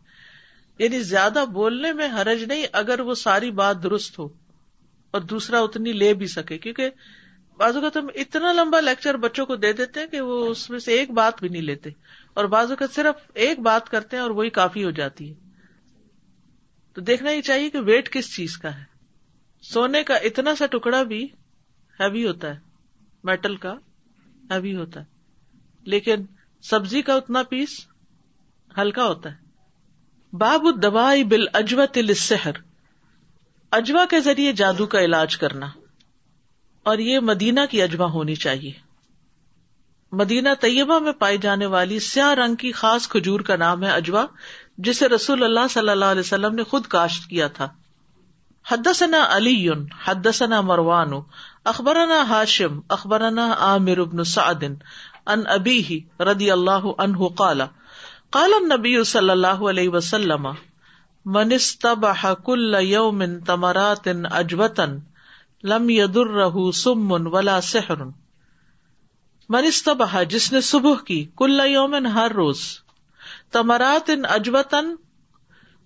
یعنی 0.79 0.99
زیادہ 1.11 1.43
بولنے 1.57 1.91
میں 1.99 2.07
حرج 2.15 2.43
نہیں 2.51 2.65
اگر 2.79 2.99
وہ 3.09 3.13
ساری 3.23 3.51
بات 3.59 3.81
درست 3.83 4.19
ہو 4.19 4.27
اور 5.17 5.21
دوسرا 5.33 5.59
اتنی 5.67 5.93
لے 5.99 6.13
بھی 6.23 6.27
سکے 6.35 6.57
کیونکہ 6.65 6.89
بازو 7.59 7.81
کا 7.81 7.89
ہم 7.99 8.07
اتنا 8.23 8.51
لمبا 8.53 8.79
لیکچر 8.89 9.17
بچوں 9.27 9.45
کو 9.51 9.55
دے 9.65 9.71
دیتے 9.79 9.99
ہیں 9.99 10.07
کہ 10.15 10.21
وہ 10.31 10.39
اس 10.49 10.69
میں 10.69 10.79
سے 10.87 10.97
ایک 10.99 11.11
بات 11.21 11.39
بھی 11.41 11.49
نہیں 11.49 11.61
لیتے 11.69 11.89
اور 12.41 12.45
بازو 12.55 12.73
اوقات 12.73 12.95
صرف 12.95 13.23
ایک 13.45 13.59
بات 13.69 13.89
کرتے 13.95 14.15
ہیں 14.17 14.23
اور 14.23 14.31
وہی 14.41 14.49
کافی 14.59 14.83
ہو 14.83 14.91
جاتی 14.99 15.29
ہے 15.29 15.69
تو 16.97 17.01
دیکھنا 17.11 17.31
ہی 17.37 17.41
چاہیے 17.51 17.69
کہ 17.75 17.79
ویٹ 17.91 18.09
کس 18.15 18.33
چیز 18.35 18.57
کا 18.65 18.75
ہے 18.79 18.83
سونے 19.71 20.03
کا 20.11 20.15
اتنا 20.31 20.55
سا 20.59 20.65
ٹکڑا 20.75 21.01
بھی 21.15 21.23
ہیوی 21.99 22.25
ہوتا 22.27 22.53
ہے 22.55 23.27
میٹل 23.31 23.55
کا 23.67 23.73
ہیوی 24.51 24.75
ہوتا 24.83 24.99
ہے 25.03 25.13
لیکن 25.93 26.25
سبزی 26.69 27.01
کا 27.07 27.13
اتنا 27.21 27.41
پیس 27.49 27.69
ہلکا 28.77 29.03
ہوتا 29.07 29.31
ہے 29.31 30.37
باب 30.43 30.63
دوائی 30.83 31.21
اجوا 31.59 31.83
اجوا 33.71 34.03
تل 34.03 34.07
کے 34.13 34.19
ذریعے 34.27 34.51
جادو 34.61 34.85
کا 34.95 35.01
علاج 35.09 35.35
کرنا 35.43 35.67
اور 36.91 37.03
یہ 37.09 37.19
مدینہ 37.29 37.65
کی 37.71 37.81
اجوا 37.81 38.05
ہونی 38.13 38.35
چاہیے 38.45 38.71
مدینہ 40.21 40.49
طیبہ 40.61 40.97
میں 41.07 41.11
پائی 41.19 41.37
جانے 41.45 41.65
والی 41.77 41.99
سیاہ 42.09 42.33
رنگ 42.43 42.55
کی 42.65 42.71
خاص 42.81 43.07
کھجور 43.13 43.39
کا 43.49 43.55
نام 43.67 43.83
ہے 43.83 43.89
اجوا 43.99 44.25
جسے 44.87 45.09
رسول 45.15 45.43
اللہ 45.49 45.67
صلی 45.77 45.89
اللہ 45.89 46.15
علیہ 46.17 46.27
وسلم 46.29 46.55
نے 46.55 46.63
خود 46.73 46.85
کاشت 46.95 47.29
کیا 47.29 47.47
تھا 47.59 47.69
حد 48.71 48.87
علی 49.21 49.55
حدثنا 50.07 50.61
مروان 50.71 51.13
اخبرنا 51.73 52.21
ہاشم 52.29 52.79
عامر 52.89 53.97
ابن 54.07 54.23
سعدن 54.37 54.73
ان 55.33 55.43
ابی 55.53 55.77
ہی 55.89 55.99
ردی 56.25 56.49
اللہ 56.51 56.87
قال 57.37 57.61
کالم 58.35 58.71
نبی 58.73 58.93
صلی 59.11 59.29
اللہ 59.29 59.61
علیہ 59.71 59.89
وسلم 59.89 60.47
کلن 62.45 63.39
تمرات 63.45 64.07
اجوتن 64.39 64.97
لم 65.71 65.87
من 69.53 69.65
استبح 69.65 70.21
جس 70.29 70.51
نے 70.51 70.61
صبح 70.71 71.01
کی 71.07 71.23
کل 71.37 71.59
یومن 71.69 72.05
ہر 72.17 72.31
روز 72.41 72.61
تمرات 73.53 74.09
ان 74.17 74.25
اجوتن 74.35 74.93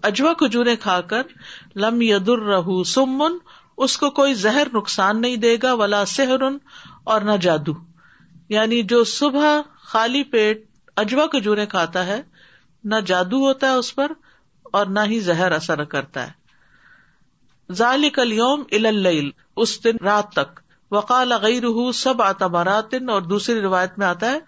اجوا 0.09 0.33
کو 0.39 0.47
کھا 0.81 0.99
کر 1.13 1.33
لم 1.85 2.01
یدر 2.01 2.45
نہیں 5.13 5.35
دے 5.45 5.55
گا 5.63 5.73
ولا 5.83 6.03
سہر 6.17 6.41
اور 7.03 7.21
نہ 7.31 7.35
جادو 7.41 7.73
یعنی 8.55 8.81
جو 8.91 9.03
صبح 9.11 9.49
خالی 9.89 10.23
پیٹ 10.35 10.63
اجوا 11.01 11.25
کھجورے 11.33 11.65
کھاتا 11.73 12.05
ہے 12.05 12.21
نہ 12.91 12.95
جادو 13.05 13.37
ہوتا 13.45 13.67
ہے 13.71 13.81
اس 13.81 13.93
پر 13.95 14.11
اور 14.79 14.85
نہ 14.95 14.99
ہی 15.11 15.19
زہر 15.27 15.51
اثر 15.51 15.83
کرتا 15.93 16.25
ہے 16.27 16.37
کل 18.15 18.31
یوم 18.33 18.63
کلیوم 18.71 19.29
اس 19.63 19.83
دن 19.83 19.97
رات 20.03 20.31
تک 20.33 20.59
وقال 20.91 21.31
غیر 21.41 21.63
سب 21.95 22.21
آتا 22.21 22.47
ماراتن 22.55 23.09
اور 23.15 23.21
دوسری 23.33 23.59
روایت 23.61 23.97
میں 23.99 24.05
آتا 24.07 24.31
ہے 24.31 24.39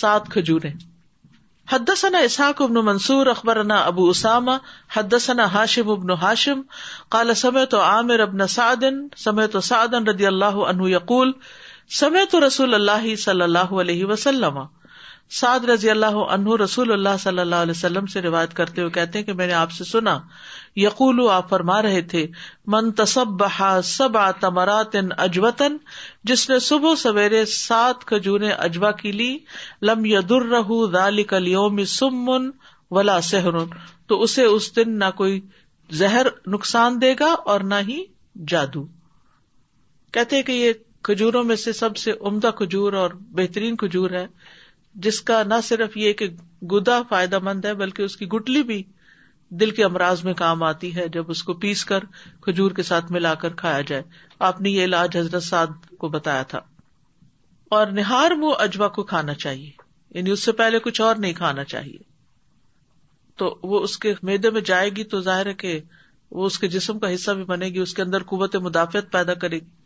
سات 0.00 0.28
کھجورے 0.32 0.68
حدثنا 1.72 2.18
اسحاق 2.26 2.62
ابن 2.62 2.84
منصور 2.84 3.26
اخبر 3.36 3.56
ابو 3.76 4.08
اسامہ 4.10 4.56
حدثنا 4.96 5.46
ہاشم 5.54 5.90
ابن 5.90 6.10
ہاشم 6.10 6.22
حاشم 6.24 6.62
کال 7.16 7.34
سمے 7.46 7.64
تو 7.74 7.80
عامر 7.90 8.20
ابن 8.28 8.46
سعد 8.56 8.84
سمعت 9.24 9.62
سعد 9.64 9.94
رضی 9.94 10.10
ردی 10.10 10.26
اللہ 10.26 10.62
عنہ 10.72 10.88
یقول 10.90 11.32
سمے 11.96 12.24
تو 12.30 12.46
رسول 12.46 12.74
اللہ 12.74 13.14
صلی 13.24 13.42
اللہ 13.42 13.72
علیہ 13.82 14.04
وسلم 14.06 14.58
سعد 15.40 15.64
رضی 15.68 15.90
اللہ 15.90 16.16
عنہ 16.34 16.54
رسول 16.62 16.92
اللہ 16.92 17.16
صلی 17.20 17.38
اللہ 17.40 17.56
علیہ 17.64 17.70
وسلم 17.76 18.06
سے 18.14 18.20
روایت 18.22 18.54
کرتے 18.56 18.80
ہوئے 18.82 18.90
کہتے 18.92 19.22
کہ 19.22 19.32
میں 19.40 19.46
نے 19.46 19.52
آپ 19.52 19.70
سے 19.72 19.84
سنا 19.84 20.16
یقول 20.82 21.20
آپ 21.32 21.48
فرما 21.50 21.80
رہے 21.82 22.00
تھے 22.12 22.26
من 22.74 22.90
تصب 23.00 23.42
اجوتن 24.22 25.76
جس 26.32 26.48
نے 26.50 26.58
صبح 26.68 26.94
سویرے 27.02 27.44
سات 27.54 28.04
کھجور 28.12 28.40
اجوا 28.56 28.90
کی 29.00 29.12
لی 29.12 29.30
لم 29.90 30.04
لمبی 30.04 31.26
در 31.28 31.46
ولا 32.96 33.20
سہر 33.30 33.58
تو 34.08 34.20
اسے 34.22 34.44
اس 34.56 34.74
دن 34.76 34.98
نہ 34.98 35.10
کوئی 35.16 35.40
زہر 36.00 36.26
نقصان 36.54 37.00
دے 37.00 37.14
گا 37.20 37.32
اور 37.54 37.60
نہ 37.74 37.80
ہی 37.88 38.02
جادو 38.50 38.86
کہتے 40.12 40.42
کہ 40.42 40.52
یہ 40.52 40.72
کھجوروں 41.08 41.42
میں 41.48 41.54
سے 41.56 41.72
سب 41.72 41.96
سے 41.96 42.12
عمدہ 42.30 42.50
کھجور 42.56 42.92
اور 43.02 43.10
بہترین 43.36 43.76
کھجور 43.82 44.10
ہے 44.10 44.24
جس 45.04 45.20
کا 45.30 45.42
نہ 45.52 45.54
صرف 45.64 45.96
یہ 45.96 46.12
کہ 46.20 46.26
گدا 46.72 47.00
فائدہ 47.08 47.38
مند 47.42 47.64
ہے 47.64 47.72
بلکہ 47.82 48.02
اس 48.08 48.16
کی 48.22 48.26
گٹلی 48.34 48.62
بھی 48.70 48.82
دل 49.60 49.70
کے 49.78 49.84
امراض 49.84 50.24
میں 50.24 50.34
کام 50.40 50.62
آتی 50.70 50.94
ہے 50.96 51.06
جب 51.14 51.30
اس 51.34 51.42
کو 51.50 51.54
پیس 51.62 51.84
کر 51.92 52.04
کھجور 52.46 52.70
کے 52.76 52.82
ساتھ 52.88 53.10
ملا 53.12 53.32
کر 53.44 53.54
کھایا 53.62 53.80
جائے 53.92 54.02
آپ 54.50 54.60
نے 54.66 54.70
یہ 54.70 54.84
علاج 54.84 55.16
حضرت 55.16 55.42
سعد 55.42 55.86
کو 56.04 56.08
بتایا 56.18 56.42
تھا 56.52 56.60
اور 57.78 57.86
نہار 58.00 58.34
منہ 58.42 58.60
اجوا 58.66 58.88
کو 58.98 59.02
کھانا 59.14 59.34
چاہیے 59.46 59.70
یعنی 60.18 60.30
اس 60.30 60.44
سے 60.44 60.52
پہلے 60.60 60.78
کچھ 60.88 61.00
اور 61.06 61.16
نہیں 61.24 61.32
کھانا 61.40 61.64
چاہیے 61.72 61.98
تو 63.42 63.54
وہ 63.72 63.80
اس 63.88 63.96
کے 64.04 64.12
میدے 64.32 64.50
میں 64.50 64.60
جائے 64.72 64.90
گی 64.96 65.04
تو 65.14 65.20
ظاہر 65.30 65.46
ہے 65.46 65.54
کہ 65.64 65.78
وہ 66.38 66.46
اس 66.46 66.58
کے 66.58 66.68
جسم 66.78 66.98
کا 66.98 67.14
حصہ 67.14 67.30
بھی 67.40 67.44
بنے 67.54 67.68
گی 67.74 67.78
اس 67.86 67.94
کے 67.94 68.02
اندر 68.02 68.22
قوت 68.34 68.56
مدافعت 68.68 69.12
پیدا 69.12 69.34
کرے 69.44 69.56
گی 69.60 69.76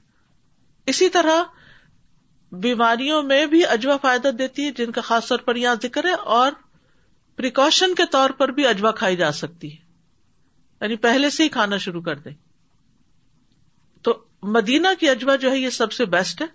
اسی 0.90 1.08
طرح 1.16 1.42
بیماریوں 2.62 3.22
میں 3.22 3.44
بھی 3.52 3.64
اجوا 3.70 3.96
فائدہ 4.02 4.28
دیتی 4.38 4.64
ہے 4.66 4.70
جن 4.76 4.90
کا 4.92 5.00
خاص 5.08 5.28
طور 5.28 5.38
پر 5.44 5.56
یہاں 5.56 5.74
ذکر 5.82 6.06
ہے 6.08 6.12
اور 6.38 6.52
پریکاشن 7.36 7.94
کے 8.00 8.06
طور 8.12 8.30
پر 8.38 8.48
بھی 8.56 8.66
اجوا 8.66 8.90
کھائی 9.02 9.16
جا 9.16 9.30
سکتی 9.32 9.72
ہے 9.72 9.80
یعنی 10.80 10.96
پہلے 11.06 11.30
سے 11.30 11.42
ہی 11.42 11.48
کھانا 11.56 11.76
شروع 11.84 12.02
کر 12.08 12.18
دیں 12.18 12.32
تو 14.04 14.16
مدینہ 14.56 14.88
کی 15.00 15.08
اجوا 15.08 15.36
جو 15.44 15.50
ہے 15.50 15.58
یہ 15.58 15.70
سب 15.80 15.92
سے 15.92 16.04
بیسٹ 16.16 16.42
ہے 16.42 16.46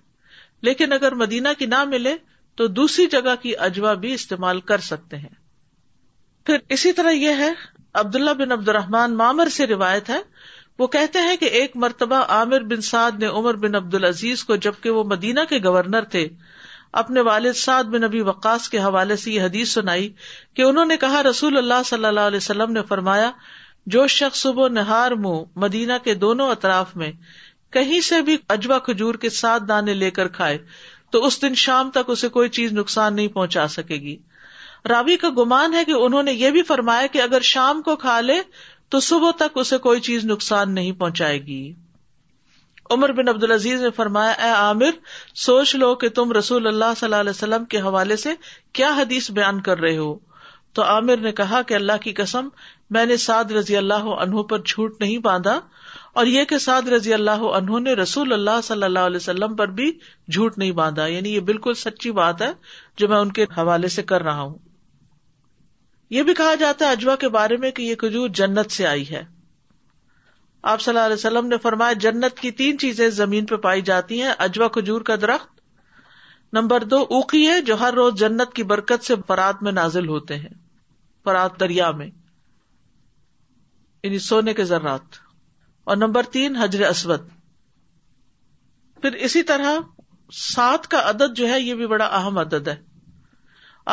لیکن 0.70 0.94
اگر 0.94 1.16
مدینہ 1.16 1.48
کی 1.60 1.66
نہ 1.72 1.84
ملے 1.88 2.16
تو 2.58 2.68
دوسری 2.68 3.06
جگہ 3.12 3.36
کی 3.42 3.58
اجوا 3.70 3.94
بھی 4.04 4.14
استعمال 4.14 4.60
کر 4.70 4.80
سکتے 4.92 5.18
ہیں 5.18 5.36
پھر 6.46 6.58
اسی 6.76 6.92
طرح 7.00 7.12
یہ 7.12 7.40
ہے 7.44 7.52
عبداللہ 8.02 8.32
بن 8.40 8.52
عبد 8.52 8.70
الرحمان 8.70 9.16
مامر 9.18 9.50
سے 9.56 9.68
روایت 9.68 10.10
ہے 10.10 10.20
وہ 10.80 10.88
کہتے 10.96 11.20
ہیں 11.28 11.36
کہ 11.40 11.46
ایک 11.60 11.76
مرتبہ 11.84 12.16
عامر 12.34 12.64
بن 12.72 12.82
سعد 12.90 13.20
نے 13.20 13.28
عمر 13.38 13.54
بن 13.64 13.76
عبد 13.76 13.94
العزیز 13.96 14.44
کو 14.50 14.56
جبکہ 14.66 14.90
وہ 14.98 15.04
مدینہ 15.12 15.40
کے 15.50 15.58
گورنر 15.64 16.04
تھے 16.16 16.28
اپنے 17.02 17.22
والد 17.28 17.54
سعد 17.58 17.84
بن 17.94 18.02
نبی 18.02 18.22
وقاص 18.28 18.68
کے 18.70 18.80
حوالے 18.80 19.16
سے 19.24 19.32
یہ 19.32 19.42
حدیث 19.44 19.72
سنائی 19.74 20.12
کہ 20.56 20.62
انہوں 20.62 20.86
نے 20.94 20.98
کہا 20.98 21.24
رسول 21.24 21.58
اللہ 21.58 21.82
صلی 21.86 22.06
اللہ 22.06 22.30
علیہ 22.32 22.38
وسلم 22.44 22.72
نے 22.72 22.82
فرمایا 22.90 23.30
جو 23.96 24.06
شخص 24.18 24.40
صبح 24.42 24.68
نہار 24.74 25.12
منہ 25.26 25.44
مدینہ 25.64 25.98
کے 26.04 26.14
دونوں 26.26 26.50
اطراف 26.52 26.96
میں 27.02 27.12
کہیں 27.74 28.00
سے 28.10 28.22
بھی 28.30 28.38
اجوا 28.56 28.80
کھجور 28.86 29.16
کے 29.26 29.30
ساتھ 29.38 29.64
دانے 29.68 29.94
لے 29.94 30.10
کر 30.18 30.28
کھائے 30.38 30.58
تو 31.12 31.26
اس 31.26 31.42
دن 31.42 31.56
شام 31.66 31.90
تک 31.98 32.10
اسے 32.12 32.30
کوئی 32.30 32.50
چیز 32.60 32.72
نقصان 32.74 33.16
نہیں 33.16 33.28
پہنچا 33.36 33.68
سکے 33.78 33.96
گی 34.06 34.18
راوی 34.90 35.16
کا 35.18 35.30
گمان 35.38 35.74
ہے 35.74 35.84
کہ 35.86 35.92
انہوں 36.06 36.24
نے 36.24 36.34
یہ 36.34 36.50
بھی 36.56 36.64
فرمایا 36.64 37.08
کہ 37.12 37.22
اگر 37.22 37.42
شام 37.54 37.82
کو 37.86 37.96
کھا 38.04 38.20
لے 38.22 38.40
تو 38.92 39.00
صبح 39.10 39.32
تک 39.40 39.58
اسے 39.62 39.78
کوئی 39.86 40.00
چیز 40.08 40.26
نقصان 40.26 40.74
نہیں 40.76 40.92
پہنچائے 41.00 41.42
گی 41.46 41.62
عمر 42.96 43.12
بن 43.12 43.28
عبد 43.30 43.44
العزیز 43.44 43.82
نے 43.82 43.90
فرمایا 43.96 44.32
اے 44.44 44.50
عامر 44.58 44.92
سوچ 45.46 45.76
لو 45.82 45.94
کہ 46.04 46.10
تم 46.20 46.32
رسول 46.38 46.68
اللہ 46.68 46.94
صلی 46.98 47.06
اللہ 47.06 47.16
علیہ 47.26 47.30
وسلم 47.30 47.66
کے 47.74 47.80
حوالے 47.88 48.16
سے 48.22 48.34
کیا 48.80 48.92
حدیث 48.98 49.30
بیان 49.40 49.60
کر 49.62 49.80
رہے 49.86 49.98
ہو 49.98 50.14
تو 50.78 50.84
عامر 50.84 51.18
نے 51.26 51.32
کہا 51.42 51.62
کہ 51.68 51.74
اللہ 51.74 51.98
کی 52.02 52.14
قسم 52.20 52.48
میں 52.98 53.06
نے 53.06 53.18
سعد 53.26 53.52
رضی 53.58 53.78
اللہ 53.78 54.08
عنہ 54.26 54.42
پر 54.50 54.60
جھوٹ 54.66 55.02
نہیں 55.02 55.18
باندھا 55.28 55.60
اور 56.22 56.26
یہ 56.34 56.44
کہ 56.52 56.58
سعد 56.66 56.88
رضی 56.96 57.14
اللہ 57.14 57.46
عنہ 57.58 57.80
نے 57.88 57.94
رسول 58.02 58.34
اللہ 58.34 58.62
صلی 58.64 58.84
اللہ 58.84 59.08
علیہ 59.12 59.22
وسلم 59.24 59.56
پر 59.56 59.72
بھی 59.82 59.92
جھوٹ 60.32 60.58
نہیں 60.58 60.72
باندھا 60.82 61.06
یعنی 61.16 61.34
یہ 61.34 61.40
بالکل 61.52 61.74
سچی 61.84 62.12
بات 62.24 62.42
ہے 62.42 62.52
جو 63.04 63.08
میں 63.08 63.18
ان 63.18 63.32
کے 63.40 63.44
حوالے 63.58 63.88
سے 64.00 64.04
کر 64.14 64.24
رہا 64.30 64.42
ہوں 64.42 64.56
یہ 66.16 66.24
بھی 66.24 66.34
کہا 66.34 66.54
جاتا 66.60 66.86
ہے 66.86 66.92
اجوا 66.92 67.16
کے 67.22 67.30
بارے 67.30 67.58
میں 67.62 67.72
کہ 67.78 67.82
یہ 67.82 67.96
کھجور 68.02 68.30
جنت 68.40 68.72
سے 68.72 68.86
آئی 68.88 69.10
ہے 69.10 69.24
آپ 70.74 70.82
صلی 70.82 70.92
اللہ 70.92 71.06
علیہ 71.06 71.14
وسلم 71.16 71.48
نے 71.48 71.58
فرمایا 71.64 71.94
جنت 72.06 72.40
کی 72.40 72.52
تین 72.62 72.78
چیزیں 72.80 73.08
زمین 73.18 73.46
پہ 73.46 73.56
پائی 73.66 73.82
جاتی 73.90 74.22
ہیں 74.22 74.32
اجوا 74.46 74.68
کھجور 74.78 75.02
کا 75.10 75.16
درخت 75.22 75.56
نمبر 76.54 76.84
دو 76.94 76.98
اوکی 77.16 77.46
ہے 77.48 77.60
جو 77.70 77.80
ہر 77.80 77.94
روز 77.94 78.14
جنت 78.20 78.54
کی 78.56 78.64
برکت 78.72 79.04
سے 79.06 79.16
فرات 79.28 79.64
میں 79.64 79.72
نازل 79.72 80.08
ہوتے 80.08 80.38
ہیں 80.40 80.50
فرات 81.26 81.60
دریا 81.60 81.90
میں 82.00 82.08
یعنی 84.04 84.20
سونے 84.30 84.54
کے 84.54 84.64
ذرات 84.66 85.18
اور 85.92 85.98
نمبر 85.98 86.24
تین 86.38 86.56
حجر 86.58 86.88
اسود 86.90 87.30
پھر 89.02 89.14
اسی 89.26 89.44
طرح 89.52 89.78
سات 90.42 90.88
کا 90.92 91.10
عدد 91.10 91.36
جو 91.38 91.48
ہے 91.50 91.60
یہ 91.62 91.74
بھی 91.82 91.88
بڑا 91.88 92.06
اہم 92.20 92.38
عدد 92.38 92.68
ہے 92.68 92.76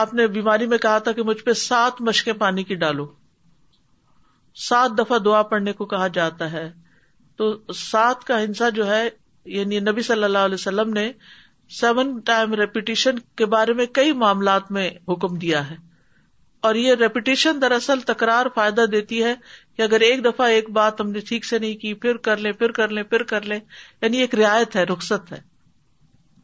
آپ 0.01 0.15
نے 0.19 0.27
بیماری 0.35 0.67
میں 0.67 0.77
کہا 0.85 0.99
تھا 1.07 1.13
کہ 1.17 1.23
مجھ 1.27 1.43
پہ 1.45 1.53
سات 1.63 2.01
مشقیں 2.07 2.33
پانی 2.39 2.63
کی 2.71 2.75
ڈالو 2.79 3.05
سات 4.69 4.99
دفعہ 4.99 5.19
دعا 5.27 5.43
پڑھنے 5.53 5.73
کو 5.81 5.85
کہا 5.93 6.07
جاتا 6.17 6.51
ہے 6.53 6.71
تو 7.39 7.47
سات 7.81 8.25
کا 8.31 8.41
ہنسا 8.43 8.69
جو 8.79 8.87
ہے 8.91 9.03
یعنی 9.57 9.79
نبی 9.91 10.03
صلی 10.09 10.25
اللہ 10.25 10.49
علیہ 10.51 10.61
وسلم 10.61 10.93
نے 10.99 11.11
سیون 11.81 12.19
ٹائم 12.33 12.55
ریپیٹیشن 12.63 13.19
کے 13.41 13.47
بارے 13.55 13.73
میں 13.83 13.87
کئی 14.01 14.13
معاملات 14.23 14.71
میں 14.79 14.89
حکم 15.13 15.37
دیا 15.47 15.69
ہے 15.71 15.77
اور 16.67 16.75
یہ 16.85 16.95
ریپیٹیشن 17.01 17.61
دراصل 17.63 18.01
تکرار 18.13 18.47
فائدہ 18.55 18.85
دیتی 18.93 19.23
ہے 19.25 19.35
کہ 19.77 19.83
اگر 19.83 20.01
ایک 20.11 20.25
دفعہ 20.25 20.47
ایک 20.59 20.71
بات 20.83 21.01
ہم 21.01 21.11
نے 21.11 21.21
ٹھیک 21.31 21.45
سے 21.45 21.59
نہیں 21.59 21.75
کی 21.87 21.95
پھر 22.05 22.17
کر 22.29 22.47
لیں 22.47 22.53
پھر 22.63 22.71
کر 22.81 22.89
لیں 22.99 23.03
پھر 23.15 23.23
کر 23.35 23.45
لیں 23.53 23.61
یعنی 24.03 24.19
ایک 24.27 24.35
رعایت 24.43 24.77
ہے 24.77 24.85
رخصت 24.93 25.33
ہے 25.33 25.41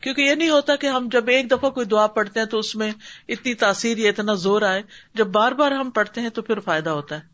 کیونکہ 0.02 0.20
یہ 0.22 0.34
نہیں 0.34 0.50
ہوتا 0.50 0.74
کہ 0.82 0.86
ہم 0.86 1.08
جب 1.12 1.28
ایک 1.28 1.50
دفعہ 1.50 1.70
کوئی 1.78 1.86
دعا 1.86 2.06
پڑھتے 2.18 2.40
ہیں 2.40 2.46
تو 2.52 2.58
اس 2.58 2.74
میں 2.82 2.90
اتنی 3.34 3.54
تاثیر 3.62 3.98
یا 3.98 4.10
اتنا 4.10 4.34
زور 4.44 4.62
آئے 4.68 4.82
جب 5.20 5.26
بار 5.32 5.52
بار 5.60 5.72
ہم 5.80 5.90
پڑھتے 5.98 6.20
ہیں 6.26 6.30
تو 6.38 6.42
پھر 6.42 6.60
فائدہ 6.68 6.90
ہوتا 7.00 7.16
ہے 7.16 7.28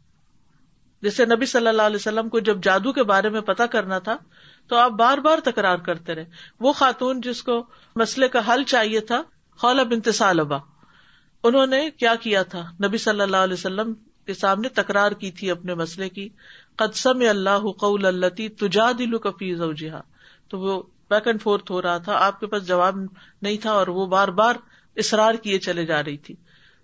جیسے 1.02 1.24
نبی 1.34 1.46
صلی 1.46 1.68
اللہ 1.68 1.88
علیہ 1.90 1.96
وسلم 2.00 2.28
کو 2.28 2.38
جب 2.48 2.62
جادو 2.62 2.92
کے 2.92 3.02
بارے 3.10 3.28
میں 3.30 3.40
پتا 3.50 3.66
کرنا 3.74 3.98
تھا 4.08 4.16
تو 4.68 4.76
آپ 4.76 4.90
بار 5.00 5.18
بار 5.26 5.38
تکرار 5.44 5.76
کرتے 5.88 6.14
رہے 6.14 6.24
وہ 6.66 6.72
خاتون 6.78 7.20
جس 7.26 7.42
کو 7.48 7.62
مسئلے 8.02 8.28
کا 8.36 8.40
حل 8.52 8.64
چاہیے 8.74 9.00
تھا 9.10 9.22
خولا 9.64 9.82
بنتسال 9.90 10.40
ابا 10.40 10.58
انہوں 11.48 11.66
نے 11.76 11.88
کیا 11.98 12.14
کیا 12.20 12.42
تھا 12.54 12.64
نبی 12.84 12.98
صلی 12.98 13.20
اللہ 13.20 13.44
علیہ 13.48 13.56
وسلم 13.58 13.92
کے 14.26 14.34
سامنے 14.34 14.68
تکرار 14.82 15.12
کی 15.22 15.30
تھی 15.40 15.50
اپنے 15.50 15.74
مسئلے 15.82 16.08
کی 16.18 16.28
قدسم 16.82 17.20
اللہ 17.30 17.70
قول 17.80 18.06
اللہ 18.06 18.38
تجا 18.60 18.90
دلو 18.98 19.18
کفیز 19.28 19.60
تو 20.50 20.58
وہ 20.60 20.82
بیک 21.10 21.26
اینڈ 21.26 21.42
فورتھ 21.42 21.70
ہو 21.72 21.80
رہا 21.82 21.98
تھا 22.06 22.16
آپ 22.26 22.38
کے 22.40 22.46
پاس 22.52 22.66
جواب 22.66 22.96
نہیں 23.42 23.56
تھا 23.62 23.72
اور 23.80 23.86
وہ 23.98 24.06
بار 24.14 24.28
بار 24.40 24.54
اسرار 25.04 25.34
کیے 25.42 25.58
چلے 25.66 25.84
جا 25.86 26.02
رہی 26.04 26.16
تھی 26.28 26.34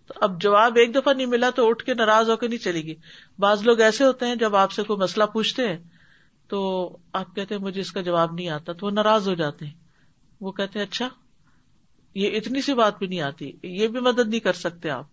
تو 0.06 0.14
اب 0.26 0.40
جواب 0.42 0.76
ایک 0.82 0.94
دفعہ 0.94 1.12
نہیں 1.14 1.26
ملا 1.34 1.50
تو 1.56 1.68
اٹھ 1.68 1.84
کے 1.84 1.94
ناراض 1.94 2.30
ہو 2.30 2.36
کے 2.36 2.48
نہیں 2.48 2.62
چلے 2.64 2.82
گی 2.84 2.94
بعض 3.44 3.62
لوگ 3.66 3.80
ایسے 3.88 4.04
ہوتے 4.04 4.26
ہیں 4.26 4.36
جب 4.44 4.56
آپ 4.56 4.72
سے 4.72 4.82
کوئی 4.88 4.98
مسئلہ 5.00 5.24
پوچھتے 5.32 5.68
ہیں 5.68 5.78
تو 6.50 6.60
آپ 7.20 7.34
کہتے 7.34 7.58
مجھے 7.58 7.80
اس 7.80 7.92
کا 7.92 8.00
جواب 8.08 8.32
نہیں 8.34 8.48
آتا 8.56 8.72
تو 8.72 8.86
وہ 8.86 8.90
ناراض 8.90 9.28
ہو 9.28 9.34
جاتے 9.34 9.64
ہیں 9.66 9.74
وہ 10.44 10.52
کہتے 10.52 10.78
ہیں 10.78 10.86
اچھا 10.86 11.08
یہ 12.20 12.36
اتنی 12.36 12.60
سی 12.62 12.74
بات 12.82 12.98
بھی 12.98 13.06
نہیں 13.06 13.20
آتی 13.26 13.50
یہ 13.62 13.88
بھی 13.96 14.00
مدد 14.06 14.28
نہیں 14.28 14.40
کر 14.40 14.52
سکتے 14.64 14.90
آپ 14.90 15.04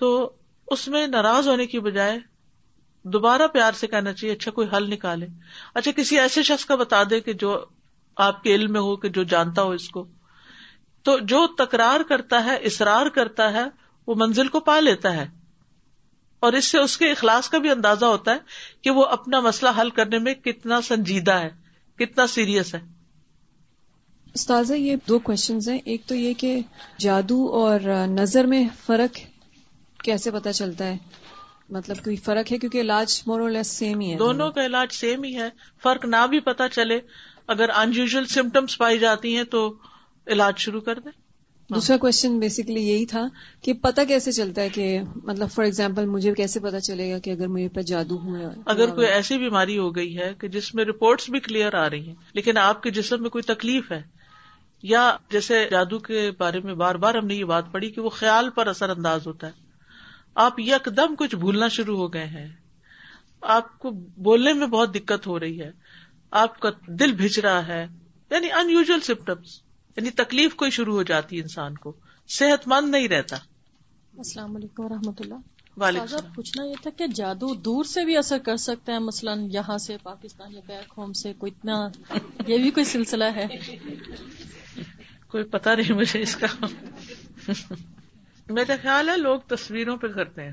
تو 0.00 0.10
اس 0.76 0.86
میں 0.94 1.06
ناراض 1.06 1.48
ہونے 1.48 1.66
کی 1.66 1.80
بجائے 1.86 2.18
دوبارہ 3.14 3.46
پیار 3.52 3.72
سے 3.80 3.86
کہنا 3.86 4.12
چاہیے 4.12 4.34
اچھا 4.34 4.50
کوئی 4.58 4.66
حل 4.76 4.88
نکالے 4.92 5.26
اچھا 5.74 5.92
کسی 5.96 6.18
ایسے 6.18 6.42
شخص 6.50 6.64
کا 6.66 6.74
بتا 6.84 7.02
دے 7.10 7.20
کہ 7.28 7.32
جو 7.44 7.54
آپ 8.26 8.42
کے 8.42 8.54
علم 8.54 8.72
میں 8.72 8.80
ہو 8.80 8.94
کہ 9.02 9.08
جو 9.16 9.22
جانتا 9.32 9.62
ہو 9.62 9.70
اس 9.80 9.88
کو 9.96 10.06
تو 11.08 11.18
جو 11.32 11.46
تکرار 11.58 12.00
کرتا 12.08 12.44
ہے 12.44 12.56
اصرار 12.70 13.08
کرتا 13.18 13.52
ہے 13.52 13.64
وہ 14.06 14.14
منزل 14.26 14.48
کو 14.56 14.60
پا 14.68 14.78
لیتا 14.80 15.12
ہے 15.16 15.26
اور 16.46 16.52
اس 16.60 16.64
سے 16.70 16.78
اس 16.78 16.96
کے 16.98 17.10
اخلاص 17.10 17.48
کا 17.52 17.58
بھی 17.58 17.70
اندازہ 17.70 18.04
ہوتا 18.12 18.32
ہے 18.34 18.82
کہ 18.82 18.90
وہ 18.98 19.04
اپنا 19.18 19.40
مسئلہ 19.46 19.70
حل 19.80 19.90
کرنے 20.00 20.18
میں 20.26 20.34
کتنا 20.44 20.80
سنجیدہ 20.88 21.32
ہے 21.42 21.48
کتنا 22.04 22.26
سیریس 22.34 22.74
ہے 22.74 22.80
استاذ 24.34 24.70
یہ 24.76 24.96
دو 25.08 25.18
کوشچنز 25.28 25.68
ہیں 25.68 25.78
ایک 25.92 26.02
تو 26.06 26.14
یہ 26.14 26.34
کہ 26.40 26.58
جادو 27.04 27.44
اور 27.62 27.80
نظر 28.08 28.46
میں 28.52 28.62
فرق 28.86 29.18
کیسے 30.04 30.30
پتا 30.30 30.52
چلتا 30.52 30.86
ہے 30.86 30.96
مطلب 31.76 32.04
کوئی 32.04 32.16
فرق 32.26 32.52
ہے 32.52 32.58
کیونکہ 32.58 32.80
علاج 32.80 33.20
مور 33.26 33.40
اور 33.40 33.50
لیس 33.50 33.70
سیم 33.78 34.00
ہی 34.00 34.12
ہے 34.12 34.16
دونوں 34.18 34.50
کا 34.52 34.64
علاج 34.66 34.92
سیم 34.94 35.24
ہی 35.24 35.34
ہے 35.38 35.48
فرق 35.82 36.04
نہ 36.16 36.26
بھی 36.30 36.40
پتہ 36.50 36.62
چلے 36.74 36.98
اگر 37.54 37.68
ان 37.80 37.90
یوژل 37.96 38.24
سمٹمس 38.30 38.76
پائی 38.78 38.98
جاتی 38.98 39.36
ہیں 39.36 39.42
تو 39.52 39.60
علاج 40.34 40.58
شروع 40.60 40.80
کر 40.88 40.98
دیں 41.04 41.12
دوسرا 41.74 41.96
کوشچن 42.02 42.38
بیسکلی 42.40 42.80
یہی 42.88 43.04
تھا 43.06 43.22
کہ 43.62 43.72
پتا 43.82 44.04
کیسے 44.08 44.32
چلتا 44.32 44.62
ہے 44.62 44.68
کہ 44.74 44.86
مطلب 45.30 45.50
فار 45.54 45.64
ایگزامپل 45.64 46.06
مجھے 46.16 46.32
کیسے 46.34 46.60
پتا 46.66 46.80
چلے 46.88 47.10
گا 47.12 47.18
کہ 47.26 47.30
اگر 47.30 47.68
پاس 47.74 47.86
جادو 47.88 48.18
ہوا 48.22 48.38
ہے 48.38 48.46
اگر 48.74 48.94
کوئی 48.94 49.06
ایسی 49.06 49.38
بیماری 49.38 49.78
ہو 49.78 49.88
گئی 49.96 50.16
ہے 50.18 50.32
کہ 50.40 50.48
جس 50.56 50.74
میں 50.74 50.84
رپورٹس 50.90 51.30
بھی 51.30 51.40
کلیئر 51.48 51.74
آ 51.82 51.88
رہی 51.90 52.06
ہیں 52.08 52.14
لیکن 52.40 52.58
آپ 52.64 52.82
کے 52.82 52.90
جسم 53.00 53.22
میں 53.22 53.30
کوئی 53.36 53.42
تکلیف 53.54 53.90
ہے 53.92 54.00
یا 54.94 55.02
جیسے 55.30 55.64
جادو 55.70 55.98
کے 56.08 56.30
بارے 56.38 56.60
میں 56.64 56.74
بار 56.84 56.94
بار 57.04 57.14
ہم 57.14 57.26
نے 57.26 57.34
یہ 57.34 57.44
بات 57.54 57.72
پڑھی 57.72 57.90
کہ 57.90 58.00
وہ 58.00 58.08
خیال 58.18 58.50
پر 58.58 58.66
اثر 58.74 58.88
انداز 58.96 59.26
ہوتا 59.26 59.46
ہے 59.46 59.52
آپ 60.46 60.60
یکدم 60.60 61.14
کچھ 61.18 61.34
بھولنا 61.44 61.68
شروع 61.78 61.96
ہو 61.98 62.12
گئے 62.12 62.26
ہیں 62.36 62.48
آپ 63.56 63.78
کو 63.78 63.90
بولنے 64.30 64.52
میں 64.60 64.66
بہت 64.66 64.94
دقت 64.94 65.26
ہو 65.26 65.38
رہی 65.40 65.60
ہے 65.60 65.70
آپ 66.40 66.58
کا 66.60 66.68
دل 67.00 67.12
بھج 67.16 67.38
رہا 67.40 67.66
ہے 67.66 67.86
یعنی 68.30 68.50
ان 68.60 68.70
یوژل 68.70 69.00
سمٹمس 69.04 69.60
یعنی 69.96 70.10
تکلیف 70.24 70.54
کوئی 70.56 70.70
شروع 70.70 70.94
ہو 70.94 71.02
جاتی 71.12 71.36
ہے 71.36 71.42
انسان 71.42 71.74
کو 71.84 71.92
صحت 72.38 72.66
مند 72.68 72.90
نہیں 72.94 73.08
رہتا 73.08 73.36
السلام 74.16 74.56
علیکم 74.56 74.84
و 74.84 74.88
رحمت 74.88 75.20
اللہ 75.20 75.78
وعلیکم 75.80 76.32
پوچھنا 76.34 76.64
یہ 76.64 76.82
تھا 76.82 76.90
کہ 76.98 77.06
جادو 77.14 77.54
دور 77.64 77.84
سے 77.92 78.04
بھی 78.04 78.16
اثر 78.16 78.38
کر 78.44 78.56
سکتے 78.66 78.92
ہیں 78.92 78.98
مثلاً 79.00 79.46
یہاں 79.52 79.76
سے 79.86 79.96
پاکستان 80.02 80.52
یا 80.54 80.60
بیک 80.66 80.92
ہوم 80.98 81.12
سے 81.22 81.32
کوئی 81.38 81.52
اتنا 81.56 81.76
یہ 82.46 82.58
بھی 82.62 82.70
کوئی 82.78 82.84
سلسلہ 82.92 83.24
ہے 83.36 83.46
کوئی 85.32 85.44
پتا 85.54 85.74
نہیں 85.74 85.96
مجھے 85.96 86.20
اس 86.22 86.36
کا 86.36 86.46
میرا 88.58 88.74
خیال 88.82 89.08
ہے 89.08 89.16
لوگ 89.16 89.40
تصویروں 89.48 89.96
پہ 90.02 90.08
کرتے 90.12 90.44
ہیں 90.44 90.50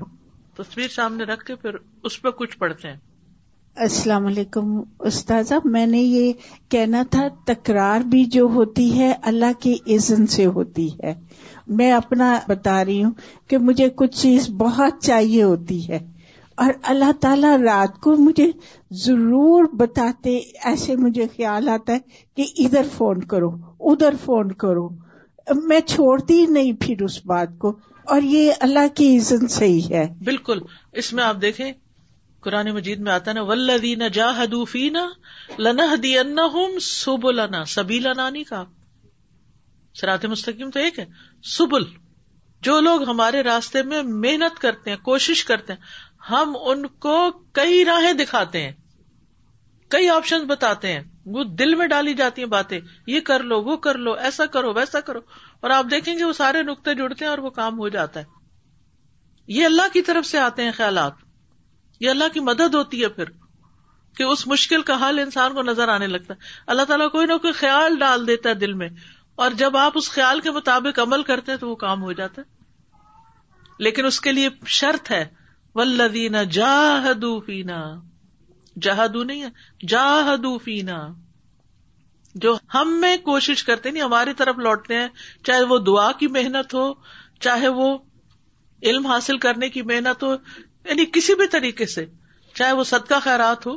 تصویر 0.56 0.88
سامنے 0.94 1.24
رکھ 1.32 1.44
کے 1.46 1.54
پھر 1.64 1.76
اس 2.10 2.20
پہ 2.22 2.30
کچھ 2.38 2.56
پڑھتے 2.58 2.88
ہیں 2.90 2.96
السلام 3.84 4.26
علیکم 4.26 4.68
استاذہ 5.08 5.54
میں 5.72 5.86
نے 5.86 5.98
یہ 6.00 6.32
کہنا 6.70 7.02
تھا 7.10 7.26
تکرار 7.46 8.04
بھی 8.10 8.24
جو 8.36 8.44
ہوتی 8.54 8.84
ہے 8.98 9.12
اللہ 9.30 9.52
کی 9.62 9.74
اذن 9.96 10.26
سے 10.34 10.46
ہوتی 10.54 10.86
ہے 11.02 11.12
میں 11.80 11.90
اپنا 11.92 12.30
بتا 12.48 12.84
رہی 12.84 13.02
ہوں 13.04 13.10
کہ 13.50 13.58
مجھے 13.66 13.88
کچھ 13.96 14.16
چیز 14.20 14.48
بہت 14.58 15.02
چاہیے 15.04 15.42
ہوتی 15.42 15.78
ہے 15.88 15.98
اور 16.64 16.72
اللہ 16.94 17.12
تعالی 17.20 17.46
رات 17.64 18.00
کو 18.02 18.16
مجھے 18.16 18.50
ضرور 19.04 19.64
بتاتے 19.80 20.38
ایسے 20.72 20.96
مجھے 21.04 21.26
خیال 21.36 21.68
آتا 21.72 21.92
ہے 21.92 21.98
کہ 22.36 22.46
ادھر 22.64 22.88
فون 22.96 23.22
کرو 23.34 23.50
ادھر 23.92 24.14
فون 24.24 24.52
کرو 24.64 24.88
میں 25.68 25.80
چھوڑتی 25.94 26.44
نہیں 26.58 26.72
پھر 26.86 27.02
اس 27.04 27.24
بات 27.26 27.58
کو 27.58 27.76
اور 28.14 28.22
یہ 28.36 28.52
اللہ 28.68 28.94
کی 28.96 29.16
عزن 29.16 29.46
سے 29.58 29.66
ہی 29.66 29.80
ہے 29.90 30.06
بالکل 30.24 30.58
اس 31.04 31.12
میں 31.18 31.24
آپ 31.24 31.42
دیکھیں 31.42 31.72
قرآن 32.46 32.70
مجید 32.74 33.00
میں 33.06 33.12
آتا 33.12 33.30
ہے 33.30 34.82
سب 36.88 37.26
لنا 37.38 37.64
سبھی 37.74 37.98
نہیں 38.08 38.44
کا 38.50 38.62
سرات 40.00 40.24
مستقیم 40.34 40.70
تو 40.76 40.80
ایک 40.80 40.98
ہے 40.98 41.04
سبل 41.56 41.84
جو 42.68 42.78
لوگ 42.88 43.02
ہمارے 43.08 43.42
راستے 43.48 43.82
میں 43.94 44.02
محنت 44.26 44.58
کرتے 44.66 44.90
ہیں 44.90 44.96
کوشش 45.10 45.44
کرتے 45.50 45.72
ہیں 45.72 46.30
ہم 46.30 46.56
ان 46.74 46.86
کو 47.08 47.16
کئی 47.60 47.84
راہیں 47.90 48.12
دکھاتے 48.22 48.62
ہیں 48.68 48.72
کئی 49.96 50.08
آپشن 50.20 50.46
بتاتے 50.46 50.92
ہیں 50.92 51.00
وہ 51.34 51.44
دل 51.60 51.74
میں 51.80 51.86
ڈالی 51.96 52.14
جاتی 52.24 52.42
ہیں 52.42 52.48
باتیں 52.48 52.78
یہ 53.14 53.20
کر 53.32 53.42
لو 53.52 53.60
وہ 53.70 53.76
کر 53.88 53.98
لو 54.06 54.12
ایسا 54.28 54.46
کرو 54.56 54.72
ویسا 54.74 55.00
کرو 55.12 55.20
اور 55.60 55.70
آپ 55.82 55.90
دیکھیں 55.90 56.14
گے 56.18 56.24
وہ 56.24 56.32
سارے 56.44 56.62
نقطے 56.72 56.94
جڑتے 57.02 57.24
ہیں 57.24 57.30
اور 57.30 57.38
وہ 57.46 57.50
کام 57.60 57.78
ہو 57.84 57.88
جاتا 57.98 58.20
ہے 58.20 58.34
یہ 59.58 59.64
اللہ 59.64 59.92
کی 59.92 60.02
طرف 60.10 60.26
سے 60.26 60.38
آتے 60.48 60.62
ہیں 60.64 60.70
خیالات 60.76 61.25
یہ 62.00 62.10
اللہ 62.10 62.32
کی 62.34 62.40
مدد 62.50 62.74
ہوتی 62.74 63.02
ہے 63.02 63.08
پھر 63.18 63.30
کہ 64.16 64.22
اس 64.32 64.46
مشکل 64.46 64.82
کا 64.88 64.96
حل 65.08 65.18
انسان 65.18 65.54
کو 65.54 65.62
نظر 65.62 65.88
آنے 65.94 66.06
لگتا 66.06 66.34
ہے 66.34 66.44
اللہ 66.74 66.82
تعالیٰ 66.88 67.10
کوئی 67.10 67.26
نہ 67.26 67.36
کوئی 67.42 67.52
خیال 67.62 67.96
ڈال 68.00 68.26
دیتا 68.26 68.48
ہے 68.48 68.54
دل 68.64 68.72
میں 68.82 68.88
اور 69.44 69.50
جب 69.62 69.76
آپ 69.76 69.92
اس 69.98 70.10
خیال 70.10 70.40
کے 70.46 70.50
مطابق 70.58 70.98
عمل 71.02 71.22
کرتے 71.30 71.56
تو 71.62 71.68
وہ 71.70 71.74
کام 71.84 72.02
ہو 72.02 72.12
جاتا 72.20 72.42
ہے 72.42 72.54
لیکن 73.84 74.06
اس 74.06 74.20
کے 74.26 74.32
لیے 74.32 74.48
شرط 74.80 75.10
ہے 75.10 75.24
ولدین 75.80 76.36
جاہدو 76.58 77.38
فینا 77.46 77.82
جہادو 78.82 79.22
نہیں 79.24 79.42
ہے 79.42 79.86
جاہدو 79.88 80.56
فینا 80.64 80.96
جو 82.44 82.56
ہم 82.74 82.96
میں 83.00 83.16
کوشش 83.26 83.62
کرتے 83.64 83.90
نہیں 83.90 84.00
یعنی 84.02 84.08
ہماری 84.12 84.32
طرف 84.38 84.58
لوٹتے 84.64 84.94
ہیں 84.98 85.06
چاہے 85.50 85.62
وہ 85.68 85.78
دعا 85.90 86.10
کی 86.18 86.26
محنت 86.38 86.74
ہو 86.74 86.88
چاہے 87.46 87.68
وہ 87.80 87.96
علم 88.88 89.06
حاصل 89.06 89.38
کرنے 89.44 89.68
کی 89.76 89.82
محنت 89.92 90.22
ہو 90.22 90.34
یعنی 90.88 91.04
کسی 91.12 91.34
بھی 91.38 91.46
طریقے 91.52 91.86
سے 91.94 92.04
چاہے 92.54 92.72
وہ 92.80 92.84
صدقہ 92.90 93.18
خیرات 93.22 93.66
ہو 93.66 93.72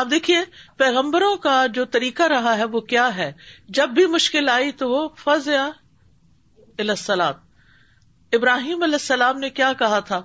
اب 0.00 0.10
دیکھیے 0.10 0.36
پیغمبروں 0.78 1.34
کا 1.44 1.56
جو 1.74 1.84
طریقہ 1.96 2.22
رہا 2.32 2.56
ہے 2.58 2.64
وہ 2.76 2.80
کیا 2.92 3.08
ہے 3.16 3.30
جب 3.78 3.88
بھی 3.98 4.06
مشکل 4.14 4.48
آئی 4.52 4.72
تو 4.80 4.88
وہ 4.90 5.08
فض 5.24 5.48
یا 5.48 5.68
السلام 6.86 7.34
ابراہیم 8.38 8.82
علیہ 8.82 9.00
السلام 9.00 9.38
نے 9.38 9.50
کیا 9.58 9.72
کہا 9.78 9.98
تھا 10.10 10.20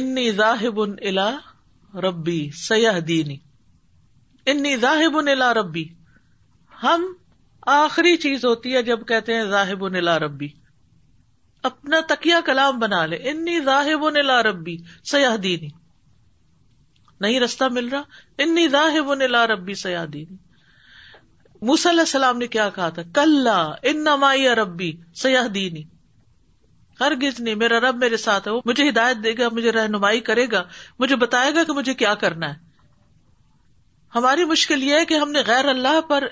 انی 0.00 0.30
ذاہب 0.40 0.80
الا 0.82 1.28
ربی 2.06 2.38
سیاح 2.62 2.98
دینی 3.08 3.36
انی 4.52 4.76
زاہب 4.86 5.16
الا 5.30 5.52
ربی 5.60 5.84
ہم 6.82 7.12
آخری 7.76 8.16
چیز 8.26 8.44
ہوتی 8.44 8.74
ہے 8.76 8.82
جب 8.82 9.06
کہتے 9.08 9.34
ہیں 9.36 9.44
زاہب 9.50 9.84
ربی 10.24 10.48
اپنا 11.68 12.00
تکیا 12.08 12.40
کلام 12.44 12.78
بنا 12.78 13.04
لے 13.06 13.16
انی 13.30 13.58
راہب 13.66 14.08
نلا 14.10 14.42
ربی 14.42 14.76
سیاح 15.10 15.36
دینی 15.42 15.68
نہیں 17.20 17.40
رستہ 17.40 17.64
مل 17.72 17.88
رہا 17.88 18.02
انی 18.42 18.68
راہ 18.72 18.96
نلا 19.18 19.46
ربی 19.46 19.74
سیاح 19.82 20.04
دینی 20.12 20.36
موسی 21.70 21.88
السلام 21.88 22.38
نے 22.38 22.46
کیا 22.54 22.68
کہا 22.74 22.88
تھا 22.98 23.02
کل 23.14 23.48
مائی 24.20 24.48
ربی 24.54 24.90
سیاح 25.22 25.46
دینی 25.54 25.82
ہر 27.00 27.14
گز 27.22 27.40
میرا 27.60 27.78
رب 27.80 27.96
میرے 28.00 28.16
ساتھ 28.22 28.48
ہے 28.48 28.52
وہ 28.52 28.60
مجھے 28.64 28.88
ہدایت 28.88 29.22
دے 29.24 29.32
گا 29.38 29.48
مجھے 29.52 29.72
رہنمائی 29.72 30.20
کرے 30.24 30.46
گا 30.52 30.62
مجھے 30.98 31.16
بتائے 31.20 31.54
گا 31.54 31.64
کہ 31.68 31.72
مجھے 31.72 31.94
کیا 32.02 32.14
کرنا 32.24 32.48
ہے 32.52 32.58
ہماری 34.14 34.44
مشکل 34.50 34.82
یہ 34.82 34.98
ہے 34.98 35.04
کہ 35.06 35.14
ہم 35.22 35.30
نے 35.32 35.42
غیر 35.46 35.68
اللہ 35.68 36.00
پر 36.08 36.24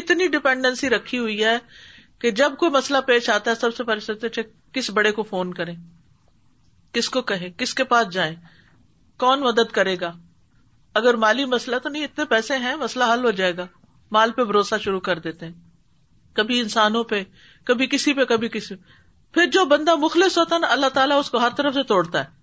اتنی 0.00 0.26
ڈپینڈینسی 0.36 0.90
رکھی 0.90 1.18
ہوئی 1.18 1.44
ہے 1.44 1.56
کہ 2.20 2.30
جب 2.40 2.56
کوئی 2.58 2.70
مسئلہ 2.72 2.98
پیش 3.06 3.28
آتا 3.30 3.50
ہے 3.50 3.56
سب 3.60 3.76
سے 3.76 3.84
پہلے 3.90 4.00
سوچتے 4.06 4.28
کس 4.74 4.90
بڑے 4.94 5.10
کو 5.18 5.22
فون 5.30 5.52
کرے 5.54 5.72
کس 6.94 7.08
کو 7.14 7.20
کس 7.58 7.74
کے 7.74 7.84
پاس 7.92 8.12
جائیں 8.12 8.34
کون 9.22 9.40
مدد 9.40 9.72
کرے 9.72 9.96
گا 10.00 10.12
اگر 10.98 11.14
مالی 11.24 11.44
مسئلہ 11.54 11.76
تو 11.82 11.88
نہیں 11.88 12.04
اتنے 12.04 12.24
پیسے 12.30 12.56
ہیں 12.64 12.74
مسئلہ 12.76 13.04
حل 13.12 13.24
ہو 13.24 13.30
جائے 13.40 13.56
گا 13.56 13.66
مال 14.16 14.30
پہ 14.36 14.44
بھروسہ 14.50 14.74
شروع 14.84 15.00
کر 15.08 15.18
دیتے 15.26 15.46
ہیں 15.46 15.52
کبھی 16.36 16.60
انسانوں 16.60 17.02
پہ 17.12 17.22
کبھی 17.68 17.86
کسی 17.94 18.14
پہ 18.14 18.24
کبھی 18.34 18.48
کسی 18.52 18.74
پہ 18.74 18.96
پھر 19.34 19.46
جو 19.52 19.64
بندہ 19.70 19.94
مخلص 20.04 20.38
ہوتا 20.38 20.54
ہے 20.54 20.60
نا 20.60 20.66
اللہ 20.72 20.88
تعالیٰ 20.94 21.18
اس 21.20 21.30
کو 21.30 21.38
ہر 21.38 21.50
طرف 21.56 21.74
سے 21.74 21.82
توڑتا 21.88 22.20
ہے 22.24 22.36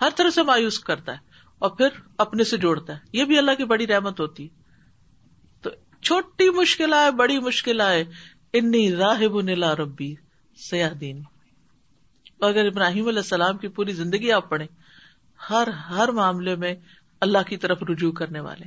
ہر 0.00 0.14
طرف 0.16 0.34
سے 0.34 0.42
مایوس 0.50 0.78
کرتا 0.90 1.12
ہے 1.12 1.28
اور 1.66 1.70
پھر 1.80 1.98
اپنے 2.24 2.44
سے 2.50 2.56
جوڑتا 2.58 2.92
ہے 2.92 2.98
یہ 3.18 3.24
بھی 3.32 3.38
اللہ 3.38 3.54
کی 3.58 3.64
بڑی 3.72 3.86
رحمت 3.86 4.20
ہوتی 4.20 4.48
تو 5.62 5.70
چھوٹی 6.02 6.48
مشکل 6.60 6.94
آئے 6.98 7.10
بڑی 7.20 7.38
مشکل 7.50 7.80
آئے 7.86 8.04
انی 8.60 8.90
راہب 8.96 9.40
نیلا 9.50 9.74
ربی 9.82 10.14
سیاح 10.68 10.90
دین 11.00 11.22
اور 12.42 12.48
اگر 12.50 12.66
ابراہیم 12.66 13.06
علیہ 13.08 13.24
السلام 13.26 13.56
کی 13.62 13.68
پوری 13.76 13.92
زندگی 14.00 14.32
آپ 14.32 14.48
پڑھے 14.50 14.64
ہر 15.50 15.68
ہر 15.90 16.08
معاملے 16.18 16.54
میں 16.64 16.74
اللہ 17.26 17.46
کی 17.48 17.56
طرف 17.62 17.82
رجوع 17.90 18.10
کرنے 18.20 18.40
والے 18.48 18.64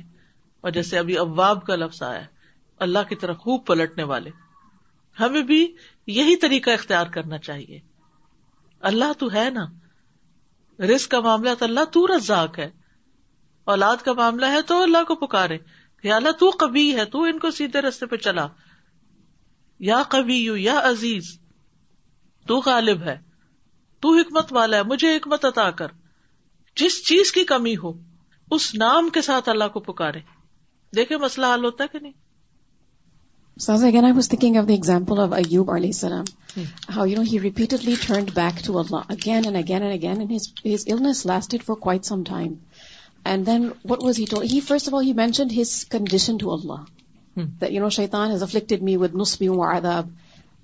اور 0.66 0.70
جیسے 0.78 0.98
ابھی 0.98 1.18
اباب 1.18 1.64
کا 1.66 1.76
لفظ 1.76 2.02
آیا 2.08 2.22
اللہ 2.86 3.08
کی 3.08 3.16
طرف 3.24 3.36
خوب 3.44 3.64
پلٹنے 3.66 4.02
والے 4.12 4.30
ہمیں 5.20 5.42
بھی 5.50 5.60
یہی 6.18 6.36
طریقہ 6.44 6.70
اختیار 6.78 7.06
کرنا 7.16 7.38
چاہیے 7.48 7.78
اللہ 8.92 9.12
تو 9.18 9.28
ہے 9.34 9.48
نا 9.56 9.64
رسک 10.94 11.10
کا 11.10 11.20
معاملہ 11.26 11.50
تو 11.58 11.64
اللہ 11.64 11.84
تو 11.92 12.06
رزاق 12.16 12.58
ہے 12.58 12.68
اولاد 13.74 14.02
کا 14.04 14.12
معاملہ 14.22 14.46
ہے 14.54 14.62
تو 14.72 14.82
اللہ 14.88 15.04
کو 15.08 15.14
پکارے 15.26 15.58
اللہ 16.14 16.32
تو 16.40 16.50
کبھی 16.60 16.80
ہے 16.96 17.04
تو 17.12 17.20
ان 17.28 17.38
کو 17.42 17.50
سیدھے 17.58 17.80
رستے 17.82 18.06
پہ 18.06 18.16
چلا 18.24 18.46
یا 19.90 20.02
کبھی 20.14 20.34
یا 20.64 20.74
عزیز 20.88 21.28
تو 22.46 22.52
تو 22.62 22.70
غالب 22.70 23.02
ہے 23.02 23.10
ہے 23.14 23.14
حکمت 23.14 24.20
حکمت 24.26 24.52
والا 24.52 24.82
مجھے 24.88 25.14
عطا 25.48 25.70
کر 25.78 25.88
جس 26.80 26.96
چیز 27.06 27.30
کی 27.32 27.44
کمی 27.52 27.74
ہو 27.82 27.92
اس 28.56 28.74
نام 28.82 29.08
کے 29.14 29.22
ساتھ 29.28 29.48
اللہ 29.48 29.68
کو 29.76 29.80
پکارے 29.90 31.14
مسئلہ 31.24 31.46
حل 31.54 31.64
ہوتا 31.64 31.84
ہے 31.84 31.88
کہ 31.88 32.02
نہیں 32.02 32.12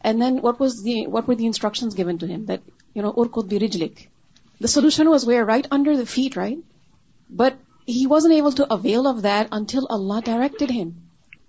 And 0.00 0.20
then 0.20 0.38
what 0.40 0.58
were 0.58 0.68
the 0.68 1.46
instructions 1.46 1.94
given 1.94 2.18
to 2.18 2.26
him? 2.26 2.46
That, 2.46 2.62
urkud 2.96 3.48
bi 3.48 3.58
rijlik. 3.64 4.06
The 4.58 4.68
solution 4.68 5.08
was 5.08 5.26
where? 5.26 5.44
Right 5.44 5.66
under 5.70 5.96
the 5.96 6.06
feet, 6.06 6.36
right? 6.36 6.58
But 7.28 7.58
he 7.86 8.06
wasn't 8.06 8.34
able 8.34 8.52
to 8.52 8.72
avail 8.72 9.06
of 9.06 9.22
that 9.22 9.48
until 9.52 9.86
Allah 9.88 10.22
directed 10.22 10.70
him. 10.70 10.94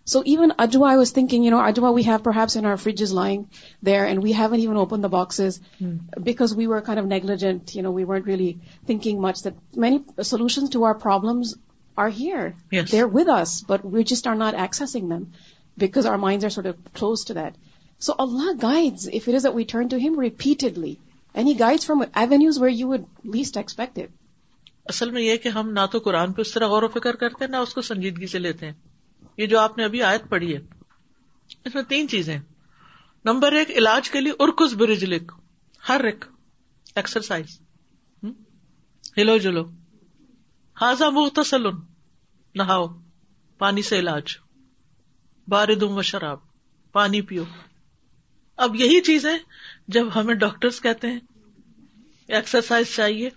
So 0.03 0.23
even 0.25 0.51
ajwa, 0.51 0.87
I 0.87 0.97
was 0.97 1.11
thinking, 1.11 1.43
ajwa 1.43 1.93
we 1.93 2.03
have 2.03 2.23
perhaps 2.23 2.55
in 2.55 2.65
our 2.65 2.75
fridges 2.75 3.13
lying 3.13 3.49
there, 3.83 4.05
and 4.05 4.21
we 4.21 4.31
haven't 4.33 4.59
even 4.59 4.77
opened 4.77 5.03
the 5.03 5.09
boxes 5.09 5.61
hmm. 5.79 5.97
because 6.29 6.53
we 6.53 6.67
were 6.67 6.81
kind 6.81 6.99
of 6.99 7.07
negligent. 7.07 7.73
We 7.99 8.05
weren't 8.05 8.25
really 8.25 8.59
thinking 8.85 9.19
much 9.21 9.43
that 9.43 9.55
many 9.85 10.03
solutions 10.33 10.71
to 10.71 10.83
our 10.83 10.93
problems 10.93 11.55
are 11.95 12.09
here. 12.09 12.55
Yes. 12.71 12.91
They're 12.91 13.07
with 13.07 13.29
us, 13.29 13.61
but 13.61 13.85
we 13.85 14.03
just 14.03 14.27
are 14.27 14.35
not 14.35 14.55
accessing 14.55 15.07
them 15.07 15.33
because 15.77 16.05
our 16.05 16.17
minds 16.17 16.43
are 16.43 16.49
sort 16.49 16.65
of 16.65 16.93
closed 16.93 17.27
to 17.27 17.41
that. 17.43 17.53
So 18.05 18.13
Allah 18.23 18.51
guides 18.61 19.03
if 19.17 19.25
it 19.31 19.35
is 19.39 19.43
that 19.47 19.53
we 19.55 19.63
turn 19.71 19.89
to 19.93 19.97
Him 20.03 20.15
repeatedly. 20.25 20.91
And 21.35 21.47
He 21.49 21.53
guides 21.59 21.85
from 21.89 21.99
avenues 22.21 22.57
where 22.61 22.73
you 22.77 22.87
would 22.91 23.05
least 23.37 23.61
expect 23.63 24.01
it. 24.05 24.17
اصل 24.89 25.09
میں 25.13 25.21
یہ 25.21 25.37
کہ 25.43 25.49
ہم 25.55 25.69
نہ 25.71 25.79
تو 25.91 25.99
قرآن 26.05 26.31
پہ 26.37 26.41
اس 26.41 26.51
طرح 26.53 26.67
غور 26.67 26.83
و 26.83 26.87
فکر 26.93 27.15
کرتے 27.23 27.43
ہیں 27.43 27.51
نہ 27.51 27.57
اس 27.65 27.73
کو 27.73 27.81
سنجیدگی 27.89 28.27
سے 28.27 28.39
لیتے 28.39 28.65
ہیں 28.65 28.73
یہ 29.37 29.45
جو 29.47 29.59
آپ 29.59 29.77
نے 29.77 29.83
ابھی 29.83 30.01
آیت 30.03 30.23
پڑھی 30.29 30.53
ہے 30.53 30.59
اس 31.69 31.75
میں 31.75 31.83
تین 31.89 32.07
چیزیں 32.13 32.37
نمبر 33.25 33.53
ایک 33.59 33.69
علاج 33.81 34.09
کے 34.15 34.21
لیے 34.21 34.33
ارکس 34.45 34.73
برج 34.81 35.03
لکھ 35.13 35.33
ہر 35.89 36.03
ایک 36.11 36.25
ایکسرسائز 37.01 37.59
ہلو 39.17 39.37
جلو 39.45 39.63
ہاضا 40.81 41.09
مختصل 41.19 41.67
نہاؤ 42.63 42.87
پانی 43.65 43.81
سے 43.91 43.99
علاج 43.99 44.37
بار 45.55 45.73
دوں 45.85 45.93
و 45.95 46.01
شراب 46.13 46.39
پانی 46.99 47.21
پیو 47.29 47.43
اب 48.65 48.75
یہی 48.75 48.99
چیز 49.05 49.25
ہے 49.25 49.35
جب 49.95 50.05
ہمیں 50.15 50.33
ڈاکٹرس 50.35 50.81
کہتے 50.81 51.11
ہیں 51.11 51.19
ایکسرسائز 52.39 52.95
چاہیے 52.95 53.29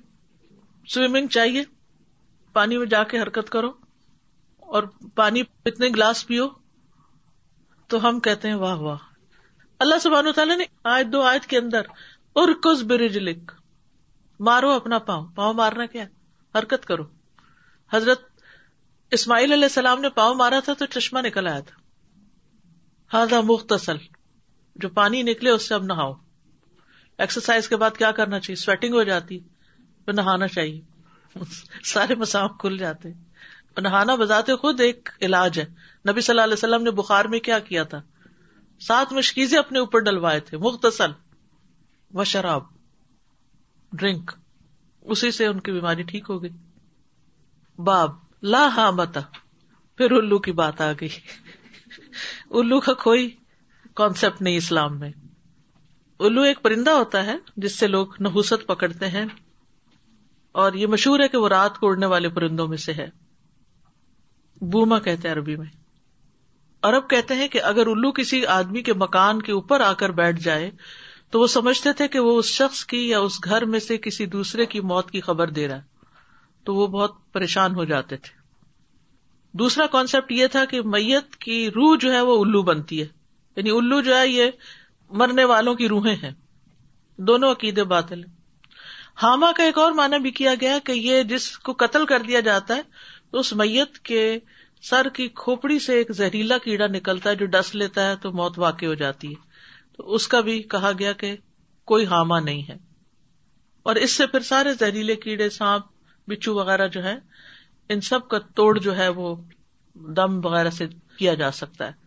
سوئمنگ 0.92 1.26
چاہیے 1.36 1.62
پانی 2.52 2.78
میں 2.78 2.86
جا 2.86 3.02
کے 3.12 3.20
حرکت 3.22 3.50
کرو 3.50 3.70
اور 4.74 4.82
پانی 5.14 5.42
اتنے 5.66 5.88
گلاس 5.94 6.26
پیو 6.26 6.48
تو 7.88 8.08
ہم 8.08 8.20
کہتے 8.26 8.48
ہیں 8.48 8.54
واہ 8.56 8.76
واہ 8.80 9.12
اللہ 9.84 9.98
سبحانہ 10.02 10.30
تعالیٰ 10.36 10.56
نے 10.58 10.64
آیت 10.92 11.06
دو 11.12 11.22
آیت 11.28 11.46
کے 11.46 11.58
اندر 11.58 11.86
ارکز 12.42 12.82
برج 12.90 13.16
لکھ 13.18 13.52
مارو 14.46 14.70
اپنا 14.72 14.98
پاؤں 15.08 15.26
پاؤں 15.36 15.54
مارنا 15.54 15.86
کیا 15.86 16.04
حرکت 16.58 16.86
کرو 16.86 17.04
حضرت 17.92 18.20
اسماعیل 19.18 19.52
علیہ 19.52 19.64
السلام 19.64 20.00
نے 20.00 20.08
پاؤں 20.18 20.34
مارا 20.34 20.60
تھا 20.64 20.72
تو 20.78 20.86
چشمہ 20.98 21.18
نکل 21.26 21.46
آیا 21.46 21.60
تھا 21.68 21.76
ہاں 23.32 23.42
مختصل 23.50 23.96
جو 24.82 24.88
پانی 24.94 25.22
نکلے 25.22 25.50
اس 25.50 25.68
سے 25.68 25.74
اب 25.74 25.84
نہاؤ 25.84 26.12
ایکسرسائز 27.24 27.68
کے 27.68 27.76
بعد 27.82 27.96
کیا 27.98 28.10
کرنا 28.12 28.38
چاہیے 28.40 28.56
سویٹنگ 28.64 28.94
ہو 28.94 29.02
جاتی 29.10 29.38
تو 30.04 30.12
نہانا 30.12 30.46
چاہیے 30.54 31.38
سارے 31.92 32.14
مسام 32.22 32.48
کھل 32.62 32.76
جاتے 32.78 33.08
نہانا 33.82 34.14
بذات 34.14 34.50
خود 34.60 34.80
ایک 34.80 35.08
علاج 35.28 35.58
ہے 35.58 35.64
نبی 36.08 36.20
صلی 36.20 36.32
اللہ 36.32 36.42
علیہ 36.44 36.52
وسلم 36.58 36.82
نے 36.82 36.90
بخار 36.98 37.24
میں 37.32 37.38
کیا 37.48 37.58
کیا 37.68 37.82
تھا 37.92 38.00
سات 38.86 39.12
مشکیزیں 39.12 39.58
اپنے 39.58 39.78
اوپر 39.78 40.00
ڈلوائے 40.08 40.40
تھے 40.50 40.58
مختصر 40.66 42.24
شراب 42.26 42.62
ڈرنک 43.98 44.30
اسی 45.14 45.30
سے 45.38 45.46
ان 45.46 45.60
کی 45.68 45.72
بیماری 45.72 46.02
ٹھیک 46.10 46.30
ہو 46.30 46.42
گئی 46.42 46.50
باب 47.86 48.10
لا 48.54 48.66
ہاں 48.76 48.90
متا 48.98 49.20
پھر 49.96 50.12
الو 50.18 50.38
کی 50.46 50.52
بات 50.60 50.80
آ 50.80 50.90
گئی 51.00 51.08
الو 52.60 52.78
کا 52.88 52.94
کھوئی 53.02 53.28
کانسیپٹ 53.98 54.40
نہیں 54.42 54.56
اسلام 54.56 54.98
میں 55.00 55.10
الو 56.26 56.42
ایک 56.46 56.62
پرندہ 56.62 56.90
ہوتا 56.90 57.24
ہے 57.26 57.34
جس 57.64 57.78
سے 57.78 57.86
لوگ 57.86 58.14
نحوست 58.26 58.66
پکڑتے 58.66 59.08
ہیں 59.10 59.24
اور 60.62 60.72
یہ 60.80 60.86
مشہور 60.94 61.20
ہے 61.20 61.28
کہ 61.28 61.38
وہ 61.38 61.48
رات 61.48 61.78
کو 61.78 61.86
اڑنے 61.88 62.06
والے 62.12 62.28
پرندوں 62.38 62.66
میں 62.68 62.76
سے 62.86 62.92
ہے 63.00 63.08
بوما 64.72 64.98
کہتے 65.06 65.28
ہیں 65.28 65.34
عربی 65.34 65.56
میں 65.56 65.66
عرب 66.90 67.08
کہتے 67.10 67.34
ہیں 67.34 67.48
کہ 67.48 67.60
اگر 67.70 67.86
الو 67.92 68.10
کسی 68.18 68.44
آدمی 68.58 68.82
کے 68.88 68.92
مکان 69.04 69.40
کے 69.42 69.52
اوپر 69.52 69.80
آ 69.80 69.92
کر 70.02 70.10
بیٹھ 70.22 70.40
جائے 70.44 70.70
تو 71.32 71.40
وہ 71.40 71.46
سمجھتے 71.56 71.92
تھے 72.00 72.08
کہ 72.08 72.20
وہ 72.26 72.36
اس 72.38 72.46
شخص 72.58 72.84
کی 72.92 73.08
یا 73.08 73.18
اس 73.28 73.38
گھر 73.44 73.64
میں 73.74 73.80
سے 73.86 73.96
کسی 74.08 74.26
دوسرے 74.36 74.66
کی 74.74 74.80
موت 74.92 75.10
کی 75.10 75.20
خبر 75.28 75.50
دے 75.60 75.66
رہا 75.68 75.76
ہے 75.76 75.92
تو 76.66 76.74
وہ 76.74 76.86
بہت 76.98 77.12
پریشان 77.32 77.74
ہو 77.74 77.84
جاتے 77.94 78.16
تھے 78.26 78.34
دوسرا 79.58 79.86
کانسیپٹ 79.92 80.32
یہ 80.32 80.46
تھا 80.52 80.64
کہ 80.70 80.82
میت 80.96 81.36
کی 81.46 81.66
روح 81.74 81.96
جو 82.00 82.12
ہے 82.12 82.20
وہ 82.30 82.40
الو 82.44 82.62
بنتی 82.72 83.00
ہے 83.02 83.06
یعنی 83.56 83.70
الو 83.70 84.00
جو 84.06 84.16
ہے 84.18 84.26
یہ 84.28 84.50
مرنے 85.20 85.44
والوں 85.52 85.74
کی 85.80 85.88
روحیں 85.88 86.14
ہیں 86.22 86.30
دونوں 87.28 87.50
عقیدے 87.52 87.84
باطل 87.94 88.24
ہیں 88.24 89.52
کا 89.56 89.62
ایک 89.64 89.78
اور 89.78 89.92
معنی 89.98 90.18
بھی 90.22 90.30
کیا 90.38 90.54
گیا 90.60 90.78
کہ 90.86 90.92
یہ 90.92 91.22
جس 91.32 91.48
کو 91.68 91.72
قتل 91.84 92.06
کر 92.12 92.22
دیا 92.28 92.40
جاتا 92.48 92.76
ہے 92.76 92.82
تو 93.30 93.38
اس 93.40 93.52
میت 93.60 93.98
کے 94.08 94.24
سر 94.88 95.08
کی 95.14 95.28
کھوپڑی 95.42 95.78
سے 95.80 95.96
ایک 95.96 96.10
زہریلا 96.16 96.58
کیڑا 96.64 96.86
نکلتا 96.94 97.30
ہے 97.30 97.36
جو 97.42 97.46
ڈس 97.52 97.74
لیتا 97.74 98.08
ہے 98.08 98.16
تو 98.22 98.32
موت 98.40 98.58
واقع 98.58 98.86
ہو 98.86 98.94
جاتی 99.02 99.28
ہے 99.28 99.96
تو 99.96 100.14
اس 100.14 100.26
کا 100.28 100.40
بھی 100.48 100.58
کہا 100.74 100.90
گیا 100.98 101.12
کہ 101.22 101.34
کوئی 101.92 102.06
ہاما 102.06 102.40
نہیں 102.40 102.62
ہے 102.68 102.76
اور 103.90 103.96
اس 104.06 104.12
سے 104.16 104.26
پھر 104.32 104.40
سارے 104.50 104.72
زہریلے 104.80 105.16
کیڑے 105.24 105.48
سانپ 105.50 105.86
بچھو 106.30 106.54
وغیرہ 106.54 106.86
جو 106.92 107.02
ہے 107.04 107.14
ان 107.94 108.00
سب 108.10 108.28
کا 108.28 108.38
توڑ 108.56 108.76
جو 108.78 108.96
ہے 108.96 109.08
وہ 109.22 109.34
دم 110.16 110.40
وغیرہ 110.44 110.70
سے 110.80 110.86
کیا 111.18 111.34
جا 111.44 111.50
سکتا 111.62 111.86
ہے 111.86 112.02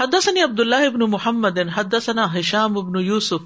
حدثني 0.00 0.40
عبد 0.42 0.60
الله 0.62 0.86
ابن 0.88 1.02
محمد 1.14 1.58
حدثنا 1.72 2.22
هشام 2.34 2.76
ابن 2.82 2.94
يوسف 3.06 3.42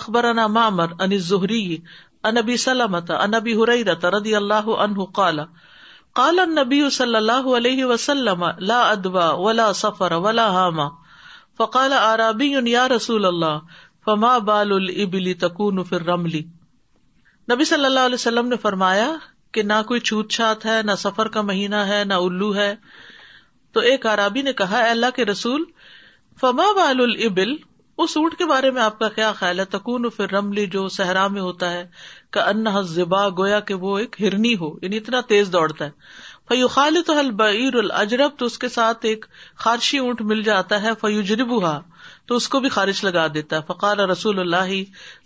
اخبرنا 0.00 0.42
معمر 0.56 0.92
عن 1.00 1.12
الزهري 1.16 1.80
عن 2.28 2.38
ابي 2.42 2.56
سلمة 2.64 3.16
عن 3.22 3.34
ابي 3.38 3.54
هريرة 3.62 4.12
رضي 4.16 4.34
الله 4.40 4.76
عنه 4.82 5.06
قال 5.20 5.40
قال 6.20 6.38
النبي 6.44 6.84
صلى 6.98 7.18
الله 7.22 7.54
عليه 7.54 7.84
وسلم 7.94 8.44
لا 8.72 8.78
ادوى 8.92 9.26
ولا 9.48 9.66
سفر 9.80 10.14
ولا 10.28 10.46
هام 10.58 10.78
فقال 11.62 11.92
اعرابي 12.04 12.52
يا 12.76 12.86
رسول 12.94 13.26
الله 13.34 13.62
فما 14.06 14.32
بال 14.52 14.72
الابل 14.80 15.32
تكون 15.44 15.82
في 15.90 15.96
الرمل 16.02 16.38
نبی 17.52 17.64
صلی 17.72 17.84
اللہ 17.90 18.08
علیہ 18.10 18.22
وسلم 18.24 18.54
نے 18.54 18.56
فرمایا 18.68 19.12
کہ 19.56 19.62
نہ 19.74 19.82
کوئی 19.88 20.00
چھوت 20.12 20.30
چھات 20.38 20.66
ہے 20.72 20.80
نہ 20.92 21.00
سفر 21.06 21.34
کا 21.38 21.42
مہینہ 21.50 21.86
ہے 21.92 22.02
نہ 22.14 22.22
الو 22.28 22.54
ہے 22.56 22.74
تو 23.76 23.80
ایک 23.88 24.06
عرابی 24.10 24.42
نے 24.42 24.52
کہا 24.60 24.78
اللہ 24.90 25.10
کے 25.16 25.24
رسول 25.24 25.64
فما 26.40 26.64
بال 26.76 27.12
ابل 27.26 27.54
اس 28.02 28.16
اونٹ 28.16 28.36
کے 28.38 28.44
بارے 28.46 28.70
میں 28.74 28.82
آپ 28.82 28.98
کا 28.98 29.08
کیا 29.14 29.32
خیال 29.38 29.58
ہے 29.60 29.64
تکون 29.76 30.04
رملی 30.32 30.66
جو 30.74 30.86
صحرا 30.98 31.26
میں 31.36 31.40
ہوتا 31.42 31.70
ہے 31.72 31.84
کا 32.36 32.42
انہ 32.52 32.80
گویا 33.38 33.58
کہ 33.70 33.74
وہ 33.84 33.98
ایک 33.98 34.16
ہرنی 34.20 34.54
ہو 34.60 34.70
یعنی 34.82 34.96
اتنا 34.96 35.20
تیز 35.32 35.48
دوڑتا 35.52 35.84
ہے 35.84 36.18
فیو 36.48 36.68
خالت 36.76 37.10
الجرب 37.10 38.36
تو 38.38 38.46
اس 38.52 38.58
کے 38.58 38.68
ساتھ 38.76 39.04
ایک 39.06 39.24
خارشی 39.64 39.98
اونٹ 40.04 40.20
مل 40.32 40.42
جاتا 40.42 40.80
ہے 40.82 40.90
فیو 41.00 41.20
جربا 41.32 41.78
تو 42.28 42.36
اس 42.36 42.48
کو 42.54 42.60
بھی 42.60 42.68
خارش 42.76 43.02
لگا 43.04 43.26
دیتا 43.34 43.56
ہے 43.56 43.60
فقار 43.66 43.96
رسول 44.10 44.38
اللہ 44.40 44.72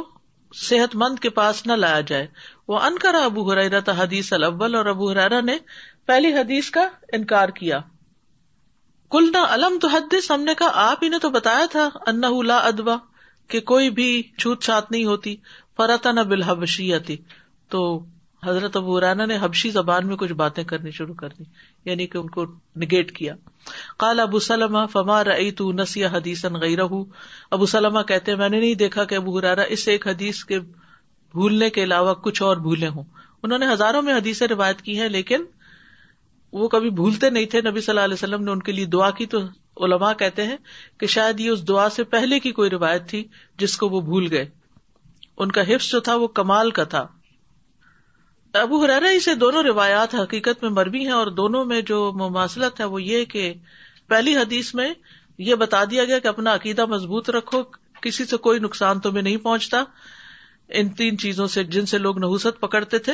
صحت 0.68 0.96
مند 1.06 1.20
کے 1.26 1.30
پاس 1.40 1.66
نہ 1.72 1.76
لایا 1.86 2.02
جائے 2.12 2.28
وہ 2.74 2.84
انکرا 2.92 3.24
ابو 3.32 3.48
حرا 3.52 3.68
حدیث 4.04 4.34
الاول 4.42 4.76
اور 4.82 4.92
ابو 4.96 5.12
ہریرا 5.14 5.40
نے 5.52 5.58
پہلی 6.08 6.28
حدیث 6.34 6.70
کا 6.76 6.82
انکار 7.14 7.50
کیا 7.56 7.80
کل 9.12 9.26
نہ 9.32 10.68
آپ 10.84 11.04
ہی 11.04 11.08
نے 11.10 11.18
تو 11.22 11.30
بتایا 11.30 11.66
تھا 11.72 11.88
انا 12.12 12.28
لا 12.46 12.60
کہ 13.54 13.60
کوئی 13.72 13.90
بھی 13.98 14.06
چھوت 14.38 14.64
چھات 14.64 14.92
نہیں 14.92 15.04
ہوتی 15.06 15.36
نہ 16.16 16.22
بالحبشی 16.30 16.92
تو 17.76 17.82
حضرت 18.46 18.78
ابو 18.78 19.00
رانا 19.02 19.26
نے 19.34 19.38
حبشی 19.42 19.70
زبان 19.80 20.08
میں 20.08 20.16
کچھ 20.24 20.32
باتیں 20.44 20.64
کرنی 20.72 20.92
شروع 21.00 21.16
کر 21.24 21.30
دی 21.40 21.44
یعنی 21.90 22.08
کہ 22.14 22.18
ان 22.18 22.30
کو 22.38 22.46
نگیٹ 22.86 23.12
کیا 23.18 23.36
کال 24.06 24.20
ابو 24.28 24.40
سلم 24.48 24.78
فما 24.94 25.24
رئی 25.24 25.52
تو 25.62 25.72
نسی 25.82 26.06
حدیث 26.16 26.46
ابو 26.52 27.66
سلم 27.76 28.02
کہتے 28.14 28.36
میں 28.44 28.50
نے 28.50 28.60
نہیں 28.60 28.76
دیکھا 28.86 29.04
کہ 29.12 29.16
ابو 29.16 29.38
ہرارا 29.40 29.62
اس 29.78 29.88
ایک 29.96 30.08
حدیث 30.08 30.44
کے 30.54 30.60
بھولنے 30.60 31.70
کے 31.80 31.84
علاوہ 31.84 32.14
کچھ 32.30 32.42
اور 32.50 32.58
بھولے 32.70 32.88
ہوں 32.96 33.04
انہوں 33.44 33.60
نے 33.60 33.72
ہزاروں 33.74 34.02
میں 34.02 34.14
حدیث 34.18 34.42
روایت 34.56 34.82
کی 34.82 35.00
ہیں 35.00 35.10
لیکن 35.20 35.44
وہ 36.60 36.68
کبھی 36.74 36.90
بھولتے 37.00 37.30
نہیں 37.30 37.46
تھے 37.52 37.62
نبی 37.62 37.82
صلی 37.82 37.92
اللہ 37.92 38.06
علیہ 38.06 38.14
وسلم 38.14 38.44
نے 38.44 38.52
ان 38.52 38.62
کے 38.64 38.72
لیے 38.72 38.86
دعا 38.94 39.10
کی 39.18 39.26
تو 39.32 39.40
علما 39.86 40.12
کہتے 40.20 40.44
ہیں 40.48 40.56
کہ 41.00 41.08
شاید 41.16 41.40
یہ 41.40 41.50
اس 41.52 41.68
دعا 41.68 41.90
سے 41.96 42.04
پہلے 42.14 42.40
کی 42.40 42.52
کوئی 42.60 42.70
روایت 42.70 43.08
تھی 43.10 43.24
جس 43.60 43.76
کو 43.78 43.90
وہ 43.90 44.02
بھول 44.12 44.28
گئے 44.32 44.46
ان 45.46 45.52
کا 45.58 45.62
حفظ 45.68 45.90
جو 45.92 46.00
تھا 46.08 46.16
وہ 46.22 46.28
کمال 46.42 46.72
کا 46.80 46.84
تھا 46.94 47.06
ابو 48.60 48.78
حرارا 48.84 49.08
اسے 49.16 49.34
دونوں 49.36 49.62
روایات 49.64 50.14
حقیقت 50.16 50.62
میں 50.64 50.70
مربی 50.78 51.04
ہیں 51.06 51.12
اور 51.14 51.28
دونوں 51.40 51.64
میں 51.72 51.82
جو 51.90 51.98
مماثلت 52.20 52.80
ہے 52.80 52.86
وہ 52.94 53.02
یہ 53.04 53.26
کہ 53.34 53.54
پہلی 54.10 54.36
حدیث 54.38 54.74
میں 54.76 54.88
یہ 55.50 55.56
بتا 55.64 55.84
دیا 55.92 56.04
گیا 56.06 56.20
کہ 56.20 56.28
اپنا 56.28 56.54
عقیدہ 56.56 56.86
مضبوط 56.94 57.30
رکھو 57.36 57.62
کسی 58.02 58.26
سے 58.26 58.38
کوئی 58.48 58.60
نقصان 58.60 59.00
تمہیں 59.00 59.22
نہیں 59.22 59.38
پہنچتا 59.44 59.84
ان 60.80 60.90
تین 61.02 61.18
چیزوں 61.18 61.48
سے 61.58 61.64
جن 61.76 61.86
سے 61.94 61.98
لوگ 61.98 62.20
نحوست 62.20 62.60
پکڑتے 62.60 63.00
تھے 63.10 63.14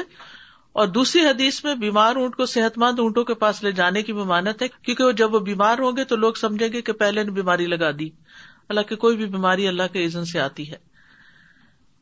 اور 0.82 0.88
دوسری 0.94 1.22
حدیث 1.26 1.64
میں 1.64 1.74
بیمار 1.82 2.16
اونٹ 2.20 2.36
کو 2.36 2.46
صحت 2.52 2.78
مند 2.84 3.00
اونٹوں 3.00 3.24
کے 3.24 3.34
پاس 3.42 3.62
لے 3.64 3.72
جانے 3.80 4.02
کی 4.04 4.14
بھی 4.20 4.24
مانت 4.30 4.62
ہے 4.62 4.68
کیونکہ 4.82 5.04
وہ 5.04 5.12
جب 5.20 5.34
وہ 5.34 5.40
بیمار 5.50 5.80
ہوں 5.86 5.98
گے 5.98 6.04
تو 6.12 6.16
لوگ 6.24 6.40
سمجھیں 6.44 6.68
گے 6.74 6.82
کہ 6.88 6.92
پہلے 7.02 7.24
نے 7.24 7.32
بیماری 7.32 7.66
لگا 7.74 7.92
دی 8.00 8.08
حالانکہ 8.10 8.96
کوئی 9.04 9.18
بھی 9.18 9.26
بیماری 9.36 9.68
اللہ 9.68 9.92
کے 9.94 10.06
عزن 10.06 10.26
سے 10.32 10.40
آتی 10.40 10.70
ہے 10.72 10.78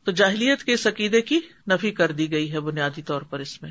تو 0.04 0.12
جاہلیت 0.20 0.62
کے 0.68 0.72
اس 0.72 0.86
عقیدے 0.86 1.20
کی 1.32 1.40
نفی 1.72 1.90
کر 2.00 2.12
دی 2.20 2.30
گئی 2.30 2.52
ہے 2.52 2.60
بنیادی 2.70 3.02
طور 3.12 3.22
پر 3.30 3.38
اس 3.40 3.60
میں 3.62 3.70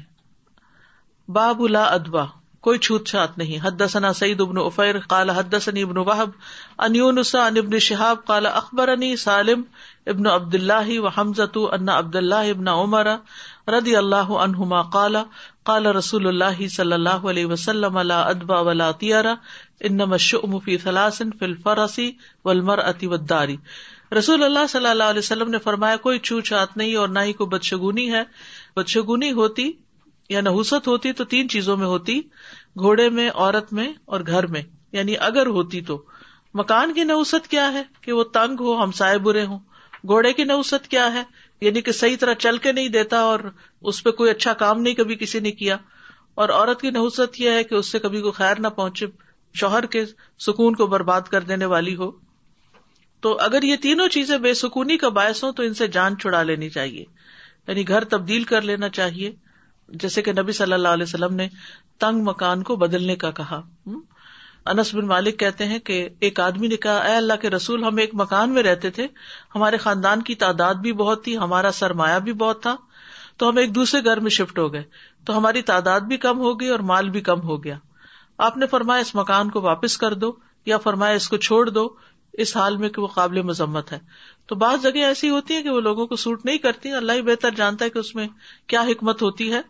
باب 1.37 1.67
لا 1.67 1.83
ادبا 1.97 2.25
کوئی 2.65 2.79
چھوت 2.85 3.07
چھات 3.07 3.37
نہیں 3.37 3.63
حدثنا 3.65 4.11
سعید 4.13 4.41
ابن 4.41 4.57
افیر 4.63 4.97
کالا 5.09 5.33
حدس 5.39 5.67
ابن 5.69 5.97
واہب 6.07 6.29
انیونسا 6.87 7.45
ان 7.47 7.57
ابن 7.57 7.77
شہاب 7.87 8.25
کالا 8.25 8.49
اخبر 8.57 8.89
سالم 9.19 9.61
ابن 10.13 10.27
عبد 10.27 10.55
اللہ 10.55 10.99
و 10.99 11.07
حمزۃ 11.17 11.57
عبد 11.91 12.15
اللہ 12.15 12.49
ابن 12.55 12.67
عمر 12.67 13.07
ردی 13.69 13.95
اللہ 13.95 14.29
عنہما 14.45 14.81
کالا 14.93 15.23
کالا 15.65 15.91
رسول 15.93 16.27
اللہ 16.27 16.65
صلی 16.75 16.93
اللہ 16.93 17.25
علیہ 17.29 17.45
وسلم 17.45 17.97
ادبا 18.03 18.59
والمرأة 18.61 20.33
والدار 23.07 23.47
رسول 24.17 24.43
اللہ 24.43 24.65
صلی 24.69 24.87
اللہ 24.89 25.03
علیہ 25.09 25.19
وسلم 25.19 25.49
نے 25.49 25.59
فرمایا 25.63 25.95
کوئی 26.07 26.19
چھو 26.29 26.39
چھات 26.51 26.75
نہیں 26.77 26.95
اور 27.03 27.09
نہ 27.09 27.19
ہی 27.25 27.33
کوئی 27.41 27.49
بدشگونی 27.49 28.11
ہے 28.13 28.21
بدشگونی 28.75 29.31
ہوتی 29.41 29.65
یا 30.29 30.41
نحوست 30.41 30.87
ہوتی 30.87 31.13
تو 31.19 31.23
تین 31.35 31.49
چیزوں 31.49 31.77
میں 31.77 31.87
ہوتی 31.87 32.19
گھوڑے 32.79 33.09
میں 33.19 33.29
عورت 33.33 33.71
میں 33.79 33.87
اور 34.13 34.21
گھر 34.27 34.47
میں 34.55 34.61
یعنی 34.97 35.15
اگر 35.29 35.45
ہوتی 35.59 35.81
تو 35.91 36.03
مکان 36.59 36.87
کی 36.93 37.03
نوسط 37.03 37.47
کیا 37.47 37.71
ہے 37.73 37.83
کہ 38.01 38.11
وہ 38.13 38.23
تنگ 38.39 38.57
ہو 38.59 38.81
ہم 38.83 38.91
سائے 39.01 39.17
برے 39.27 39.45
ہوں 39.45 39.59
گھوڑے 40.07 40.33
کی 40.33 40.43
نوسط 40.43 40.87
کیا 40.93 41.13
ہے 41.13 41.21
یعنی 41.65 41.81
کہ 41.87 41.91
صحیح 41.91 42.15
طرح 42.19 42.33
چل 42.43 42.57
کے 42.57 42.71
نہیں 42.71 42.87
دیتا 42.93 43.17
اور 43.31 43.39
اس 43.91 44.03
پہ 44.03 44.11
کوئی 44.19 44.29
اچھا 44.31 44.53
کام 44.63 44.81
نہیں 44.81 44.93
کبھی 44.95 45.15
کسی 45.15 45.39
نے 45.39 45.51
کیا 45.59 45.75
اور 46.41 46.49
عورت 46.49 46.81
کی 46.81 46.89
نحوست 46.91 47.39
یہ 47.41 47.51
ہے 47.57 47.63
کہ 47.63 47.75
اس 47.75 47.91
سے 47.91 47.99
کبھی 47.99 48.21
کوئی 48.21 48.31
خیر 48.35 48.59
نہ 48.59 48.67
پہنچے 48.75 49.05
شوہر 49.61 49.85
کے 49.95 50.03
سکون 50.45 50.75
کو 50.75 50.87
برباد 50.93 51.21
کر 51.31 51.43
دینے 51.51 51.65
والی 51.75 51.95
ہو 51.95 52.09
تو 53.25 53.37
اگر 53.41 53.63
یہ 53.63 53.75
تینوں 53.81 54.07
چیزیں 54.15 54.37
بے 54.45 54.53
سکونی 54.63 54.97
کا 54.97 55.09
باعث 55.17 55.43
ہوں 55.43 55.51
تو 55.57 55.63
ان 55.63 55.73
سے 55.81 55.87
جان 55.97 56.17
چھڑا 56.19 56.41
لینی 56.43 56.69
چاہیے 56.77 57.03
یعنی 57.67 57.87
گھر 57.87 58.03
تبدیل 58.13 58.43
کر 58.51 58.61
لینا 58.71 58.89
چاہیے 58.99 59.31
جیسے 60.03 60.21
کہ 60.21 60.31
نبی 60.37 60.51
صلی 60.61 60.73
اللہ 60.73 60.95
علیہ 60.97 61.03
وسلم 61.03 61.33
نے 61.35 61.47
تنگ 61.99 62.23
مکان 62.29 62.63
کو 62.69 62.75
بدلنے 62.85 63.15
کا 63.23 63.31
کہا 63.41 63.59
انس 64.69 64.93
بن 64.95 65.07
مالک 65.07 65.37
کہتے 65.39 65.65
ہیں 65.65 65.77
کہ 65.85 66.07
ایک 66.27 66.39
آدمی 66.39 66.67
نے 66.67 66.75
کہا 66.81 66.97
اے 67.07 67.13
اللہ 67.15 67.37
کے 67.41 67.49
رسول 67.49 67.83
ہم 67.83 67.97
ایک 68.03 68.09
مکان 68.15 68.53
میں 68.53 68.63
رہتے 68.63 68.89
تھے 68.97 69.07
ہمارے 69.55 69.77
خاندان 69.85 70.21
کی 70.23 70.35
تعداد 70.43 70.75
بھی 70.81 70.93
بہت 71.03 71.23
تھی 71.23 71.37
ہمارا 71.37 71.71
سرمایہ 71.75 72.19
بھی 72.23 72.33
بہت 72.43 72.61
تھا 72.61 72.75
تو 73.37 73.49
ہم 73.49 73.57
ایک 73.57 73.73
دوسرے 73.75 74.03
گھر 74.05 74.19
میں 74.25 74.29
شفٹ 74.31 74.59
ہو 74.59 74.71
گئے 74.73 74.83
تو 75.25 75.37
ہماری 75.37 75.61
تعداد 75.71 76.01
بھی 76.07 76.17
کم 76.25 76.39
ہو 76.39 76.53
گئی 76.59 76.69
اور 76.69 76.79
مال 76.91 77.09
بھی 77.09 77.21
کم 77.29 77.41
ہو 77.47 77.63
گیا 77.63 77.77
آپ 78.49 78.57
نے 78.57 78.67
فرمایا 78.67 79.01
اس 79.01 79.13
مکان 79.15 79.49
کو 79.51 79.61
واپس 79.61 79.97
کر 80.03 80.13
دو 80.25 80.31
یا 80.65 80.77
فرمایا 80.83 81.13
اس 81.15 81.27
کو 81.29 81.37
چھوڑ 81.47 81.65
دو 81.69 81.87
اس 82.45 82.55
حال 82.57 82.77
میں 82.77 82.89
کہ 82.89 83.01
وہ 83.01 83.07
قابل 83.15 83.41
مذمت 83.45 83.91
ہے 83.91 83.99
تو 84.47 84.55
بعض 84.63 84.81
جگہ 84.83 85.03
ایسی 85.05 85.29
ہوتی 85.29 85.53
ہیں 85.53 85.63
کہ 85.63 85.69
وہ 85.69 85.79
لوگوں 85.81 86.05
کو 86.07 86.15
سوٹ 86.25 86.45
نہیں 86.45 86.57
کرتی 86.67 86.91
اللہ 86.99 87.11
ہی 87.11 87.21
بہتر 87.31 87.51
جانتا 87.55 87.85
ہے 87.85 87.89
کہ 87.89 87.99
اس 87.99 88.13
میں 88.15 88.27
کیا 88.73 88.81
حکمت 88.89 89.21
ہوتی 89.21 89.51
ہے 89.53 89.61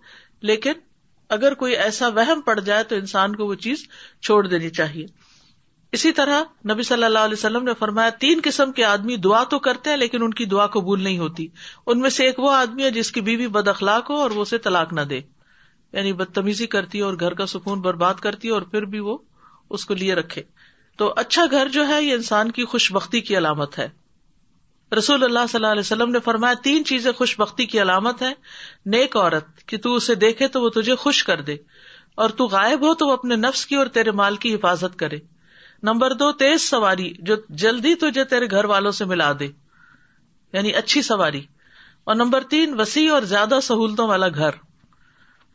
لیکن 0.51 0.73
اگر 1.35 1.53
کوئی 1.59 1.75
ایسا 1.83 2.07
وہم 2.15 2.39
پڑ 2.45 2.59
جائے 2.59 2.83
تو 2.87 2.95
انسان 3.01 3.35
کو 3.35 3.45
وہ 3.47 3.53
چیز 3.65 3.83
چھوڑ 4.27 4.41
دینی 4.47 4.69
چاہیے 4.79 5.05
اسی 5.97 6.11
طرح 6.17 6.43
نبی 6.71 6.83
صلی 6.87 7.03
اللہ 7.03 7.25
علیہ 7.27 7.37
وسلم 7.37 7.63
نے 7.63 7.73
فرمایا 7.79 8.09
تین 8.19 8.39
قسم 8.43 8.71
کے 8.79 8.83
آدمی 8.85 9.15
دعا 9.27 9.43
تو 9.53 9.59
کرتے 9.67 9.89
ہیں 9.89 9.97
لیکن 9.97 10.23
ان 10.23 10.33
کی 10.39 10.45
دعا 10.53 10.65
قبول 10.75 11.03
نہیں 11.03 11.17
ہوتی 11.19 11.47
ان 11.85 11.99
میں 11.99 12.09
سے 12.17 12.25
ایک 12.25 12.39
وہ 12.39 12.51
آدمی 12.55 12.83
ہے 12.83 12.91
جس 12.97 13.11
کی 13.17 13.21
بیوی 13.29 13.47
بد 13.57 13.67
اخلاق 13.75 14.09
ہو 14.11 14.15
اور 14.21 14.31
وہ 14.35 14.41
اسے 14.41 14.57
طلاق 14.67 14.93
نہ 14.99 15.01
دے 15.13 15.19
یعنی 15.93 16.13
بدتمیزی 16.23 16.67
کرتی 16.75 16.97
ہے 16.97 17.03
اور 17.03 17.13
گھر 17.19 17.33
کا 17.41 17.45
سکون 17.53 17.81
برباد 17.87 18.21
کرتی 18.27 18.47
ہے 18.47 18.53
اور 18.53 18.61
پھر 18.75 18.85
بھی 18.93 18.99
وہ 19.07 19.17
اس 19.77 19.85
کو 19.85 19.93
لیے 20.03 20.15
رکھے 20.21 20.43
تو 20.97 21.11
اچھا 21.25 21.45
گھر 21.51 21.67
جو 21.77 21.87
ہے 21.87 22.03
یہ 22.03 22.13
انسان 22.13 22.51
کی 22.59 22.65
خوش 22.75 22.91
بختی 22.93 23.21
کی 23.29 23.37
علامت 23.37 23.79
ہے 23.79 23.87
رسول 24.97 25.23
اللہ 25.23 25.45
صلی 25.49 25.57
اللہ 25.57 25.71
علیہ 25.71 25.79
وسلم 25.79 26.09
نے 26.11 26.19
فرمایا 26.23 26.53
تین 26.63 26.85
چیزیں 26.85 27.11
خوش 27.17 27.37
بختی 27.39 27.65
کی 27.73 27.81
علامت 27.81 28.21
ہے 28.21 28.31
نیک 28.95 29.15
عورت 29.17 29.61
کہ 29.67 29.77
تو 29.83 29.93
اسے 29.95 30.15
دیکھے 30.23 30.47
تو 30.55 30.61
وہ 30.63 30.69
تجھے 30.75 30.95
خوش 31.03 31.23
کر 31.23 31.41
دے 31.49 31.55
اور 32.23 32.29
تو 32.39 32.47
غائب 32.55 32.83
ہو 32.87 32.93
تو 33.01 33.07
وہ 33.07 33.13
اپنے 33.13 33.35
نفس 33.35 33.65
کی 33.65 33.75
اور 33.75 33.87
تیرے 33.97 34.11
مال 34.21 34.35
کی 34.45 34.53
حفاظت 34.55 34.97
کرے 34.99 35.19
نمبر 35.89 36.13
دو 36.23 36.31
تیز 36.41 36.61
سواری 36.69 37.11
جو 37.29 37.35
جلدی 37.63 37.93
تجھے 38.01 38.23
تیرے 38.33 38.49
گھر 38.51 38.65
والوں 38.73 38.91
سے 38.97 39.05
ملا 39.11 39.31
دے 39.39 39.47
یعنی 40.53 40.73
اچھی 40.81 41.01
سواری 41.11 41.41
اور 42.11 42.15
نمبر 42.15 42.43
تین 42.49 42.79
وسیع 42.79 43.11
اور 43.13 43.21
زیادہ 43.31 43.59
سہولتوں 43.63 44.07
والا 44.07 44.27
گھر 44.35 44.59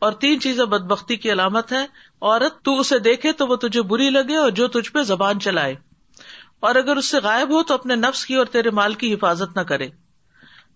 اور 0.07 0.13
تین 0.23 0.41
چیزیں 0.41 0.65
بد 0.77 0.87
بختی 0.93 1.17
کی 1.25 1.33
علامت 1.33 1.73
ہے 1.73 1.85
عورت 1.85 2.63
تو 2.65 2.79
اسے 2.81 2.99
دیکھے 3.11 3.33
تو 3.43 3.47
وہ 3.49 3.57
تجھے 3.67 3.83
بری 3.93 4.09
لگے 4.11 4.37
اور 4.37 4.51
جو 4.63 4.69
تجھ 4.79 4.91
پہ 4.93 5.03
زبان 5.13 5.41
چلائے 5.49 5.75
اور 6.65 6.75
اگر 6.75 6.97
اس 6.97 7.07
سے 7.11 7.19
غائب 7.23 7.51
ہو 7.55 7.63
تو 7.71 7.75
اپنے 7.75 7.95
نفس 7.97 8.25
کی 8.27 8.35
اور 8.37 8.47
تیرے 8.53 8.71
مال 8.79 8.95
کی 9.01 9.13
حفاظت 9.15 9.57
نہ 9.57 9.61
کرے 9.73 9.89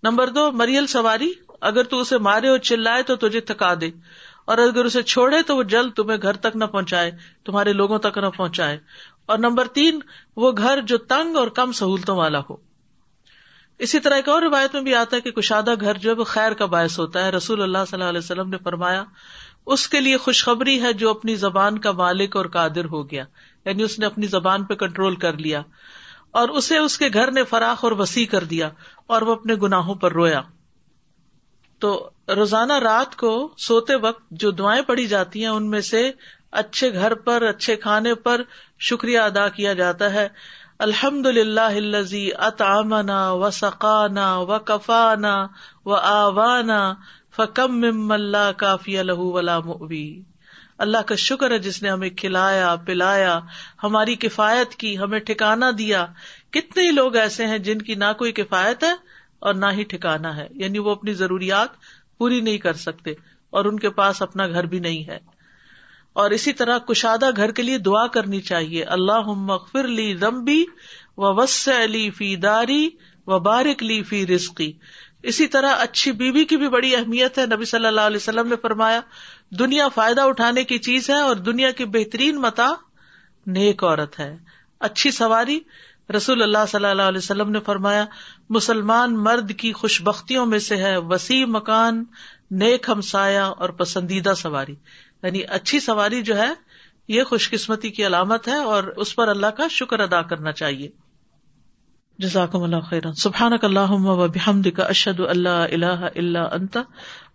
نمبر 0.02 0.28
دو 0.38 0.50
مریل 0.62 0.86
سواری 0.86 1.28
اگر 1.68 1.84
تو 1.92 1.98
اسے 2.00 2.18
مارے 2.26 2.48
اور 2.48 2.58
چلائے 2.68 3.02
تو 3.08 3.16
تجھے 3.24 3.40
تھکا 3.50 3.72
دے 3.80 3.90
اور 4.52 4.58
اگر 4.58 4.84
اسے 4.84 5.02
چھوڑے 5.12 5.42
تو 5.46 5.56
وہ 5.56 5.62
جلد 5.72 5.92
تمہیں 5.96 6.18
گھر 6.22 6.36
تک 6.46 6.56
نہ 6.56 6.64
پہنچائے 6.76 7.10
تمہارے 7.46 7.72
لوگوں 7.72 7.98
تک 8.06 8.18
نہ 8.22 8.26
پہنچائے 8.36 8.78
اور 9.32 9.38
نمبر 9.38 9.66
تین 9.78 9.98
وہ 10.44 10.50
گھر 10.58 10.80
جو 10.92 10.98
تنگ 11.12 11.36
اور 11.36 11.48
کم 11.58 11.72
سہولتوں 11.80 12.16
والا 12.16 12.38
ہو 12.48 12.56
اسی 13.86 13.98
طرح 14.04 14.14
ایک 14.20 14.28
اور 14.28 14.42
روایت 14.42 14.74
میں 14.74 14.82
بھی 14.86 14.94
آتا 14.94 15.16
ہے 15.16 15.20
کہ 15.20 15.30
کشادہ 15.40 15.74
گھر 15.80 15.98
جو 15.98 16.10
ہے 16.10 16.14
وہ 16.16 16.24
خیر 16.32 16.54
کا 16.62 16.66
باعث 16.72 16.98
ہوتا 16.98 17.24
ہے 17.24 17.30
رسول 17.36 17.62
اللہ 17.62 17.84
صلی 17.90 17.98
اللہ 17.98 18.08
علیہ 18.08 18.18
وسلم 18.24 18.48
نے 18.50 18.56
فرمایا 18.64 19.04
اس 19.74 19.86
کے 19.88 20.00
لیے 20.00 20.16
خوشخبری 20.24 20.80
ہے 20.82 20.92
جو 21.02 21.10
اپنی 21.10 21.34
زبان 21.40 21.78
کا 21.86 21.92
مالک 22.02 22.36
اور 22.36 22.44
قادر 22.56 22.84
ہو 22.92 23.08
گیا 23.10 23.24
یعنی 23.64 23.82
اس 23.82 23.98
نے 23.98 24.06
اپنی 24.06 24.26
زبان 24.34 24.64
پہ 24.66 24.74
کنٹرول 24.82 25.16
کر 25.24 25.36
لیا 25.46 25.62
اور 26.40 26.48
اسے 26.58 26.78
اس 26.78 26.96
کے 26.98 27.08
گھر 27.14 27.30
نے 27.38 27.44
فراخ 27.50 27.84
اور 27.84 27.92
وسیع 27.98 28.24
کر 28.30 28.44
دیا 28.52 28.68
اور 29.14 29.22
وہ 29.22 29.32
اپنے 29.32 29.54
گناہوں 29.62 29.94
پر 30.04 30.12
رویا 30.12 30.40
تو 31.84 31.90
روزانہ 32.36 32.72
رات 32.82 33.16
کو 33.16 33.30
سوتے 33.66 33.94
وقت 34.06 34.22
جو 34.40 34.50
دعائیں 34.60 34.82
پڑی 34.86 35.06
جاتی 35.12 35.40
ہیں 35.44 35.50
ان 35.50 35.68
میں 35.70 35.80
سے 35.90 36.10
اچھے 36.62 36.92
گھر 36.92 37.14
پر 37.26 37.42
اچھے 37.48 37.76
کھانے 37.84 38.14
پر 38.26 38.42
شکریہ 38.88 39.18
ادا 39.18 39.48
کیا 39.56 39.72
جاتا 39.80 40.12
ہے 40.12 40.26
الحمد 40.86 41.26
للہ 41.26 41.66
الزی 41.76 42.28
اطامہ 42.46 43.18
و 43.32 43.50
سقانہ 43.52 44.28
و 44.48 44.58
کفانا 44.70 45.34
و 45.86 45.94
آوانا 45.94 46.80
فکم 47.40 47.76
مم 47.80 48.10
اللہ 48.12 48.50
کافی 48.58 48.96
مبی 49.66 50.00
اللہ 50.84 51.02
کا 51.06 51.14
شکر 51.22 51.50
ہے 51.50 51.58
جس 51.66 51.82
نے 51.82 51.90
ہمیں 51.90 52.08
کھلایا 52.22 52.74
پلایا 52.86 53.38
ہماری 53.82 54.14
کفایت 54.26 54.74
کی 54.82 54.96
ہمیں 54.98 55.18
ٹھکانا 55.30 55.70
دیا 55.78 56.04
کتنے 56.56 56.82
ہی 56.86 56.90
لوگ 56.90 57.16
ایسے 57.22 57.46
ہیں 57.46 57.58
جن 57.68 57.82
کی 57.88 57.94
نہ 58.02 58.12
کوئی 58.18 58.32
کفایت 58.40 58.84
ہے 58.84 58.92
اور 59.48 59.54
نہ 59.62 59.66
ہی 59.78 59.84
ٹھکانا 59.92 60.36
ہے 60.36 60.46
یعنی 60.64 60.78
وہ 60.84 60.90
اپنی 60.90 61.12
ضروریات 61.22 61.76
پوری 62.18 62.40
نہیں 62.48 62.58
کر 62.68 62.80
سکتے 62.86 63.12
اور 63.58 63.64
ان 63.70 63.78
کے 63.84 63.90
پاس 64.00 64.22
اپنا 64.22 64.46
گھر 64.54 64.66
بھی 64.74 64.78
نہیں 64.88 65.06
ہے 65.08 65.18
اور 66.22 66.30
اسی 66.38 66.52
طرح 66.62 66.78
کشادہ 66.90 67.30
گھر 67.36 67.50
کے 67.58 67.62
لیے 67.62 67.78
دعا 67.90 68.06
کرنی 68.18 68.40
چاہیے 68.52 68.82
اللہ 68.98 69.30
مغفر 69.52 69.86
لی 70.00 70.12
رمبی 70.22 70.64
و 73.26 73.38
بارک 73.50 73.82
لی 73.82 74.02
فی 74.10 74.26
رسکی 74.26 74.72
اسی 75.28 75.46
طرح 75.54 75.74
اچھی 75.82 76.10
بیوی 76.18 76.32
بی 76.32 76.44
کی 76.50 76.56
بھی 76.56 76.68
بڑی 76.74 76.94
اہمیت 76.96 77.38
ہے 77.38 77.44
نبی 77.46 77.64
صلی 77.70 77.86
اللہ 77.86 78.00
علیہ 78.10 78.16
وسلم 78.16 78.46
نے 78.48 78.56
فرمایا 78.62 79.00
دنیا 79.58 79.88
فائدہ 79.94 80.20
اٹھانے 80.28 80.64
کی 80.70 80.78
چیز 80.86 81.08
ہے 81.10 81.18
اور 81.20 81.36
دنیا 81.48 81.70
کی 81.80 81.84
بہترین 81.96 82.40
متا 82.40 82.68
نیک 83.56 83.84
عورت 83.84 84.18
ہے 84.20 84.34
اچھی 84.88 85.10
سواری 85.10 85.58
رسول 86.16 86.42
اللہ 86.42 86.64
صلی 86.68 86.86
اللہ 86.86 87.08
علیہ 87.12 87.18
وسلم 87.18 87.50
نے 87.52 87.60
فرمایا 87.66 88.04
مسلمان 88.56 89.16
مرد 89.24 89.52
کی 89.58 89.72
خوش 89.80 90.00
بختیوں 90.04 90.46
میں 90.52 90.58
سے 90.68 90.76
ہے 90.76 90.96
وسیع 91.10 91.44
مکان 91.56 92.02
نیک 92.62 92.88
ہمسایا 92.88 93.44
اور 93.46 93.68
پسندیدہ 93.82 94.32
سواری 94.36 94.74
یعنی 95.22 95.42
اچھی 95.58 95.80
سواری 95.80 96.22
جو 96.30 96.36
ہے 96.38 96.48
یہ 97.16 97.24
خوش 97.32 97.50
قسمتی 97.50 97.90
کی 97.98 98.06
علامت 98.06 98.48
ہے 98.48 98.56
اور 98.72 98.84
اس 99.04 99.14
پر 99.16 99.28
اللہ 99.28 99.56
کا 99.56 99.68
شکر 99.80 100.00
ادا 100.00 100.22
کرنا 100.32 100.52
چاہیے 100.62 100.88
جزاکم 102.22 102.62
اللہ 102.64 102.88
سبحانک 103.20 103.62
اللہم 103.64 104.06
و 104.14 104.16
بحمدک 104.34 104.80
اشہد 104.86 105.20
اللہ 105.34 105.62
الہ 105.76 106.08
الا 106.22 106.40
انت 106.56 106.74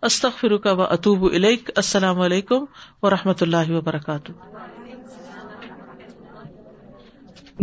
استغفرک 0.08 0.66
و 0.72 0.82
اتوب 0.82 1.24
الیک 1.32 1.70
السلام 1.82 2.20
علیکم 2.26 2.64
و 3.02 3.04
رحمت 3.14 3.40
اللہ 3.46 3.72
وبرکاتہ 3.76 4.32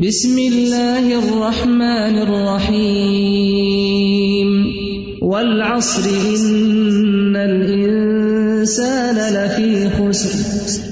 بسم 0.05 0.35
اللہ 0.45 1.07
الرحمن 1.21 2.17
الرحیم 2.27 4.49
والعصر 5.33 6.07
ان 6.23 7.35
الانسان 7.45 9.17
لفی 9.35 9.69
خسر 9.97 10.91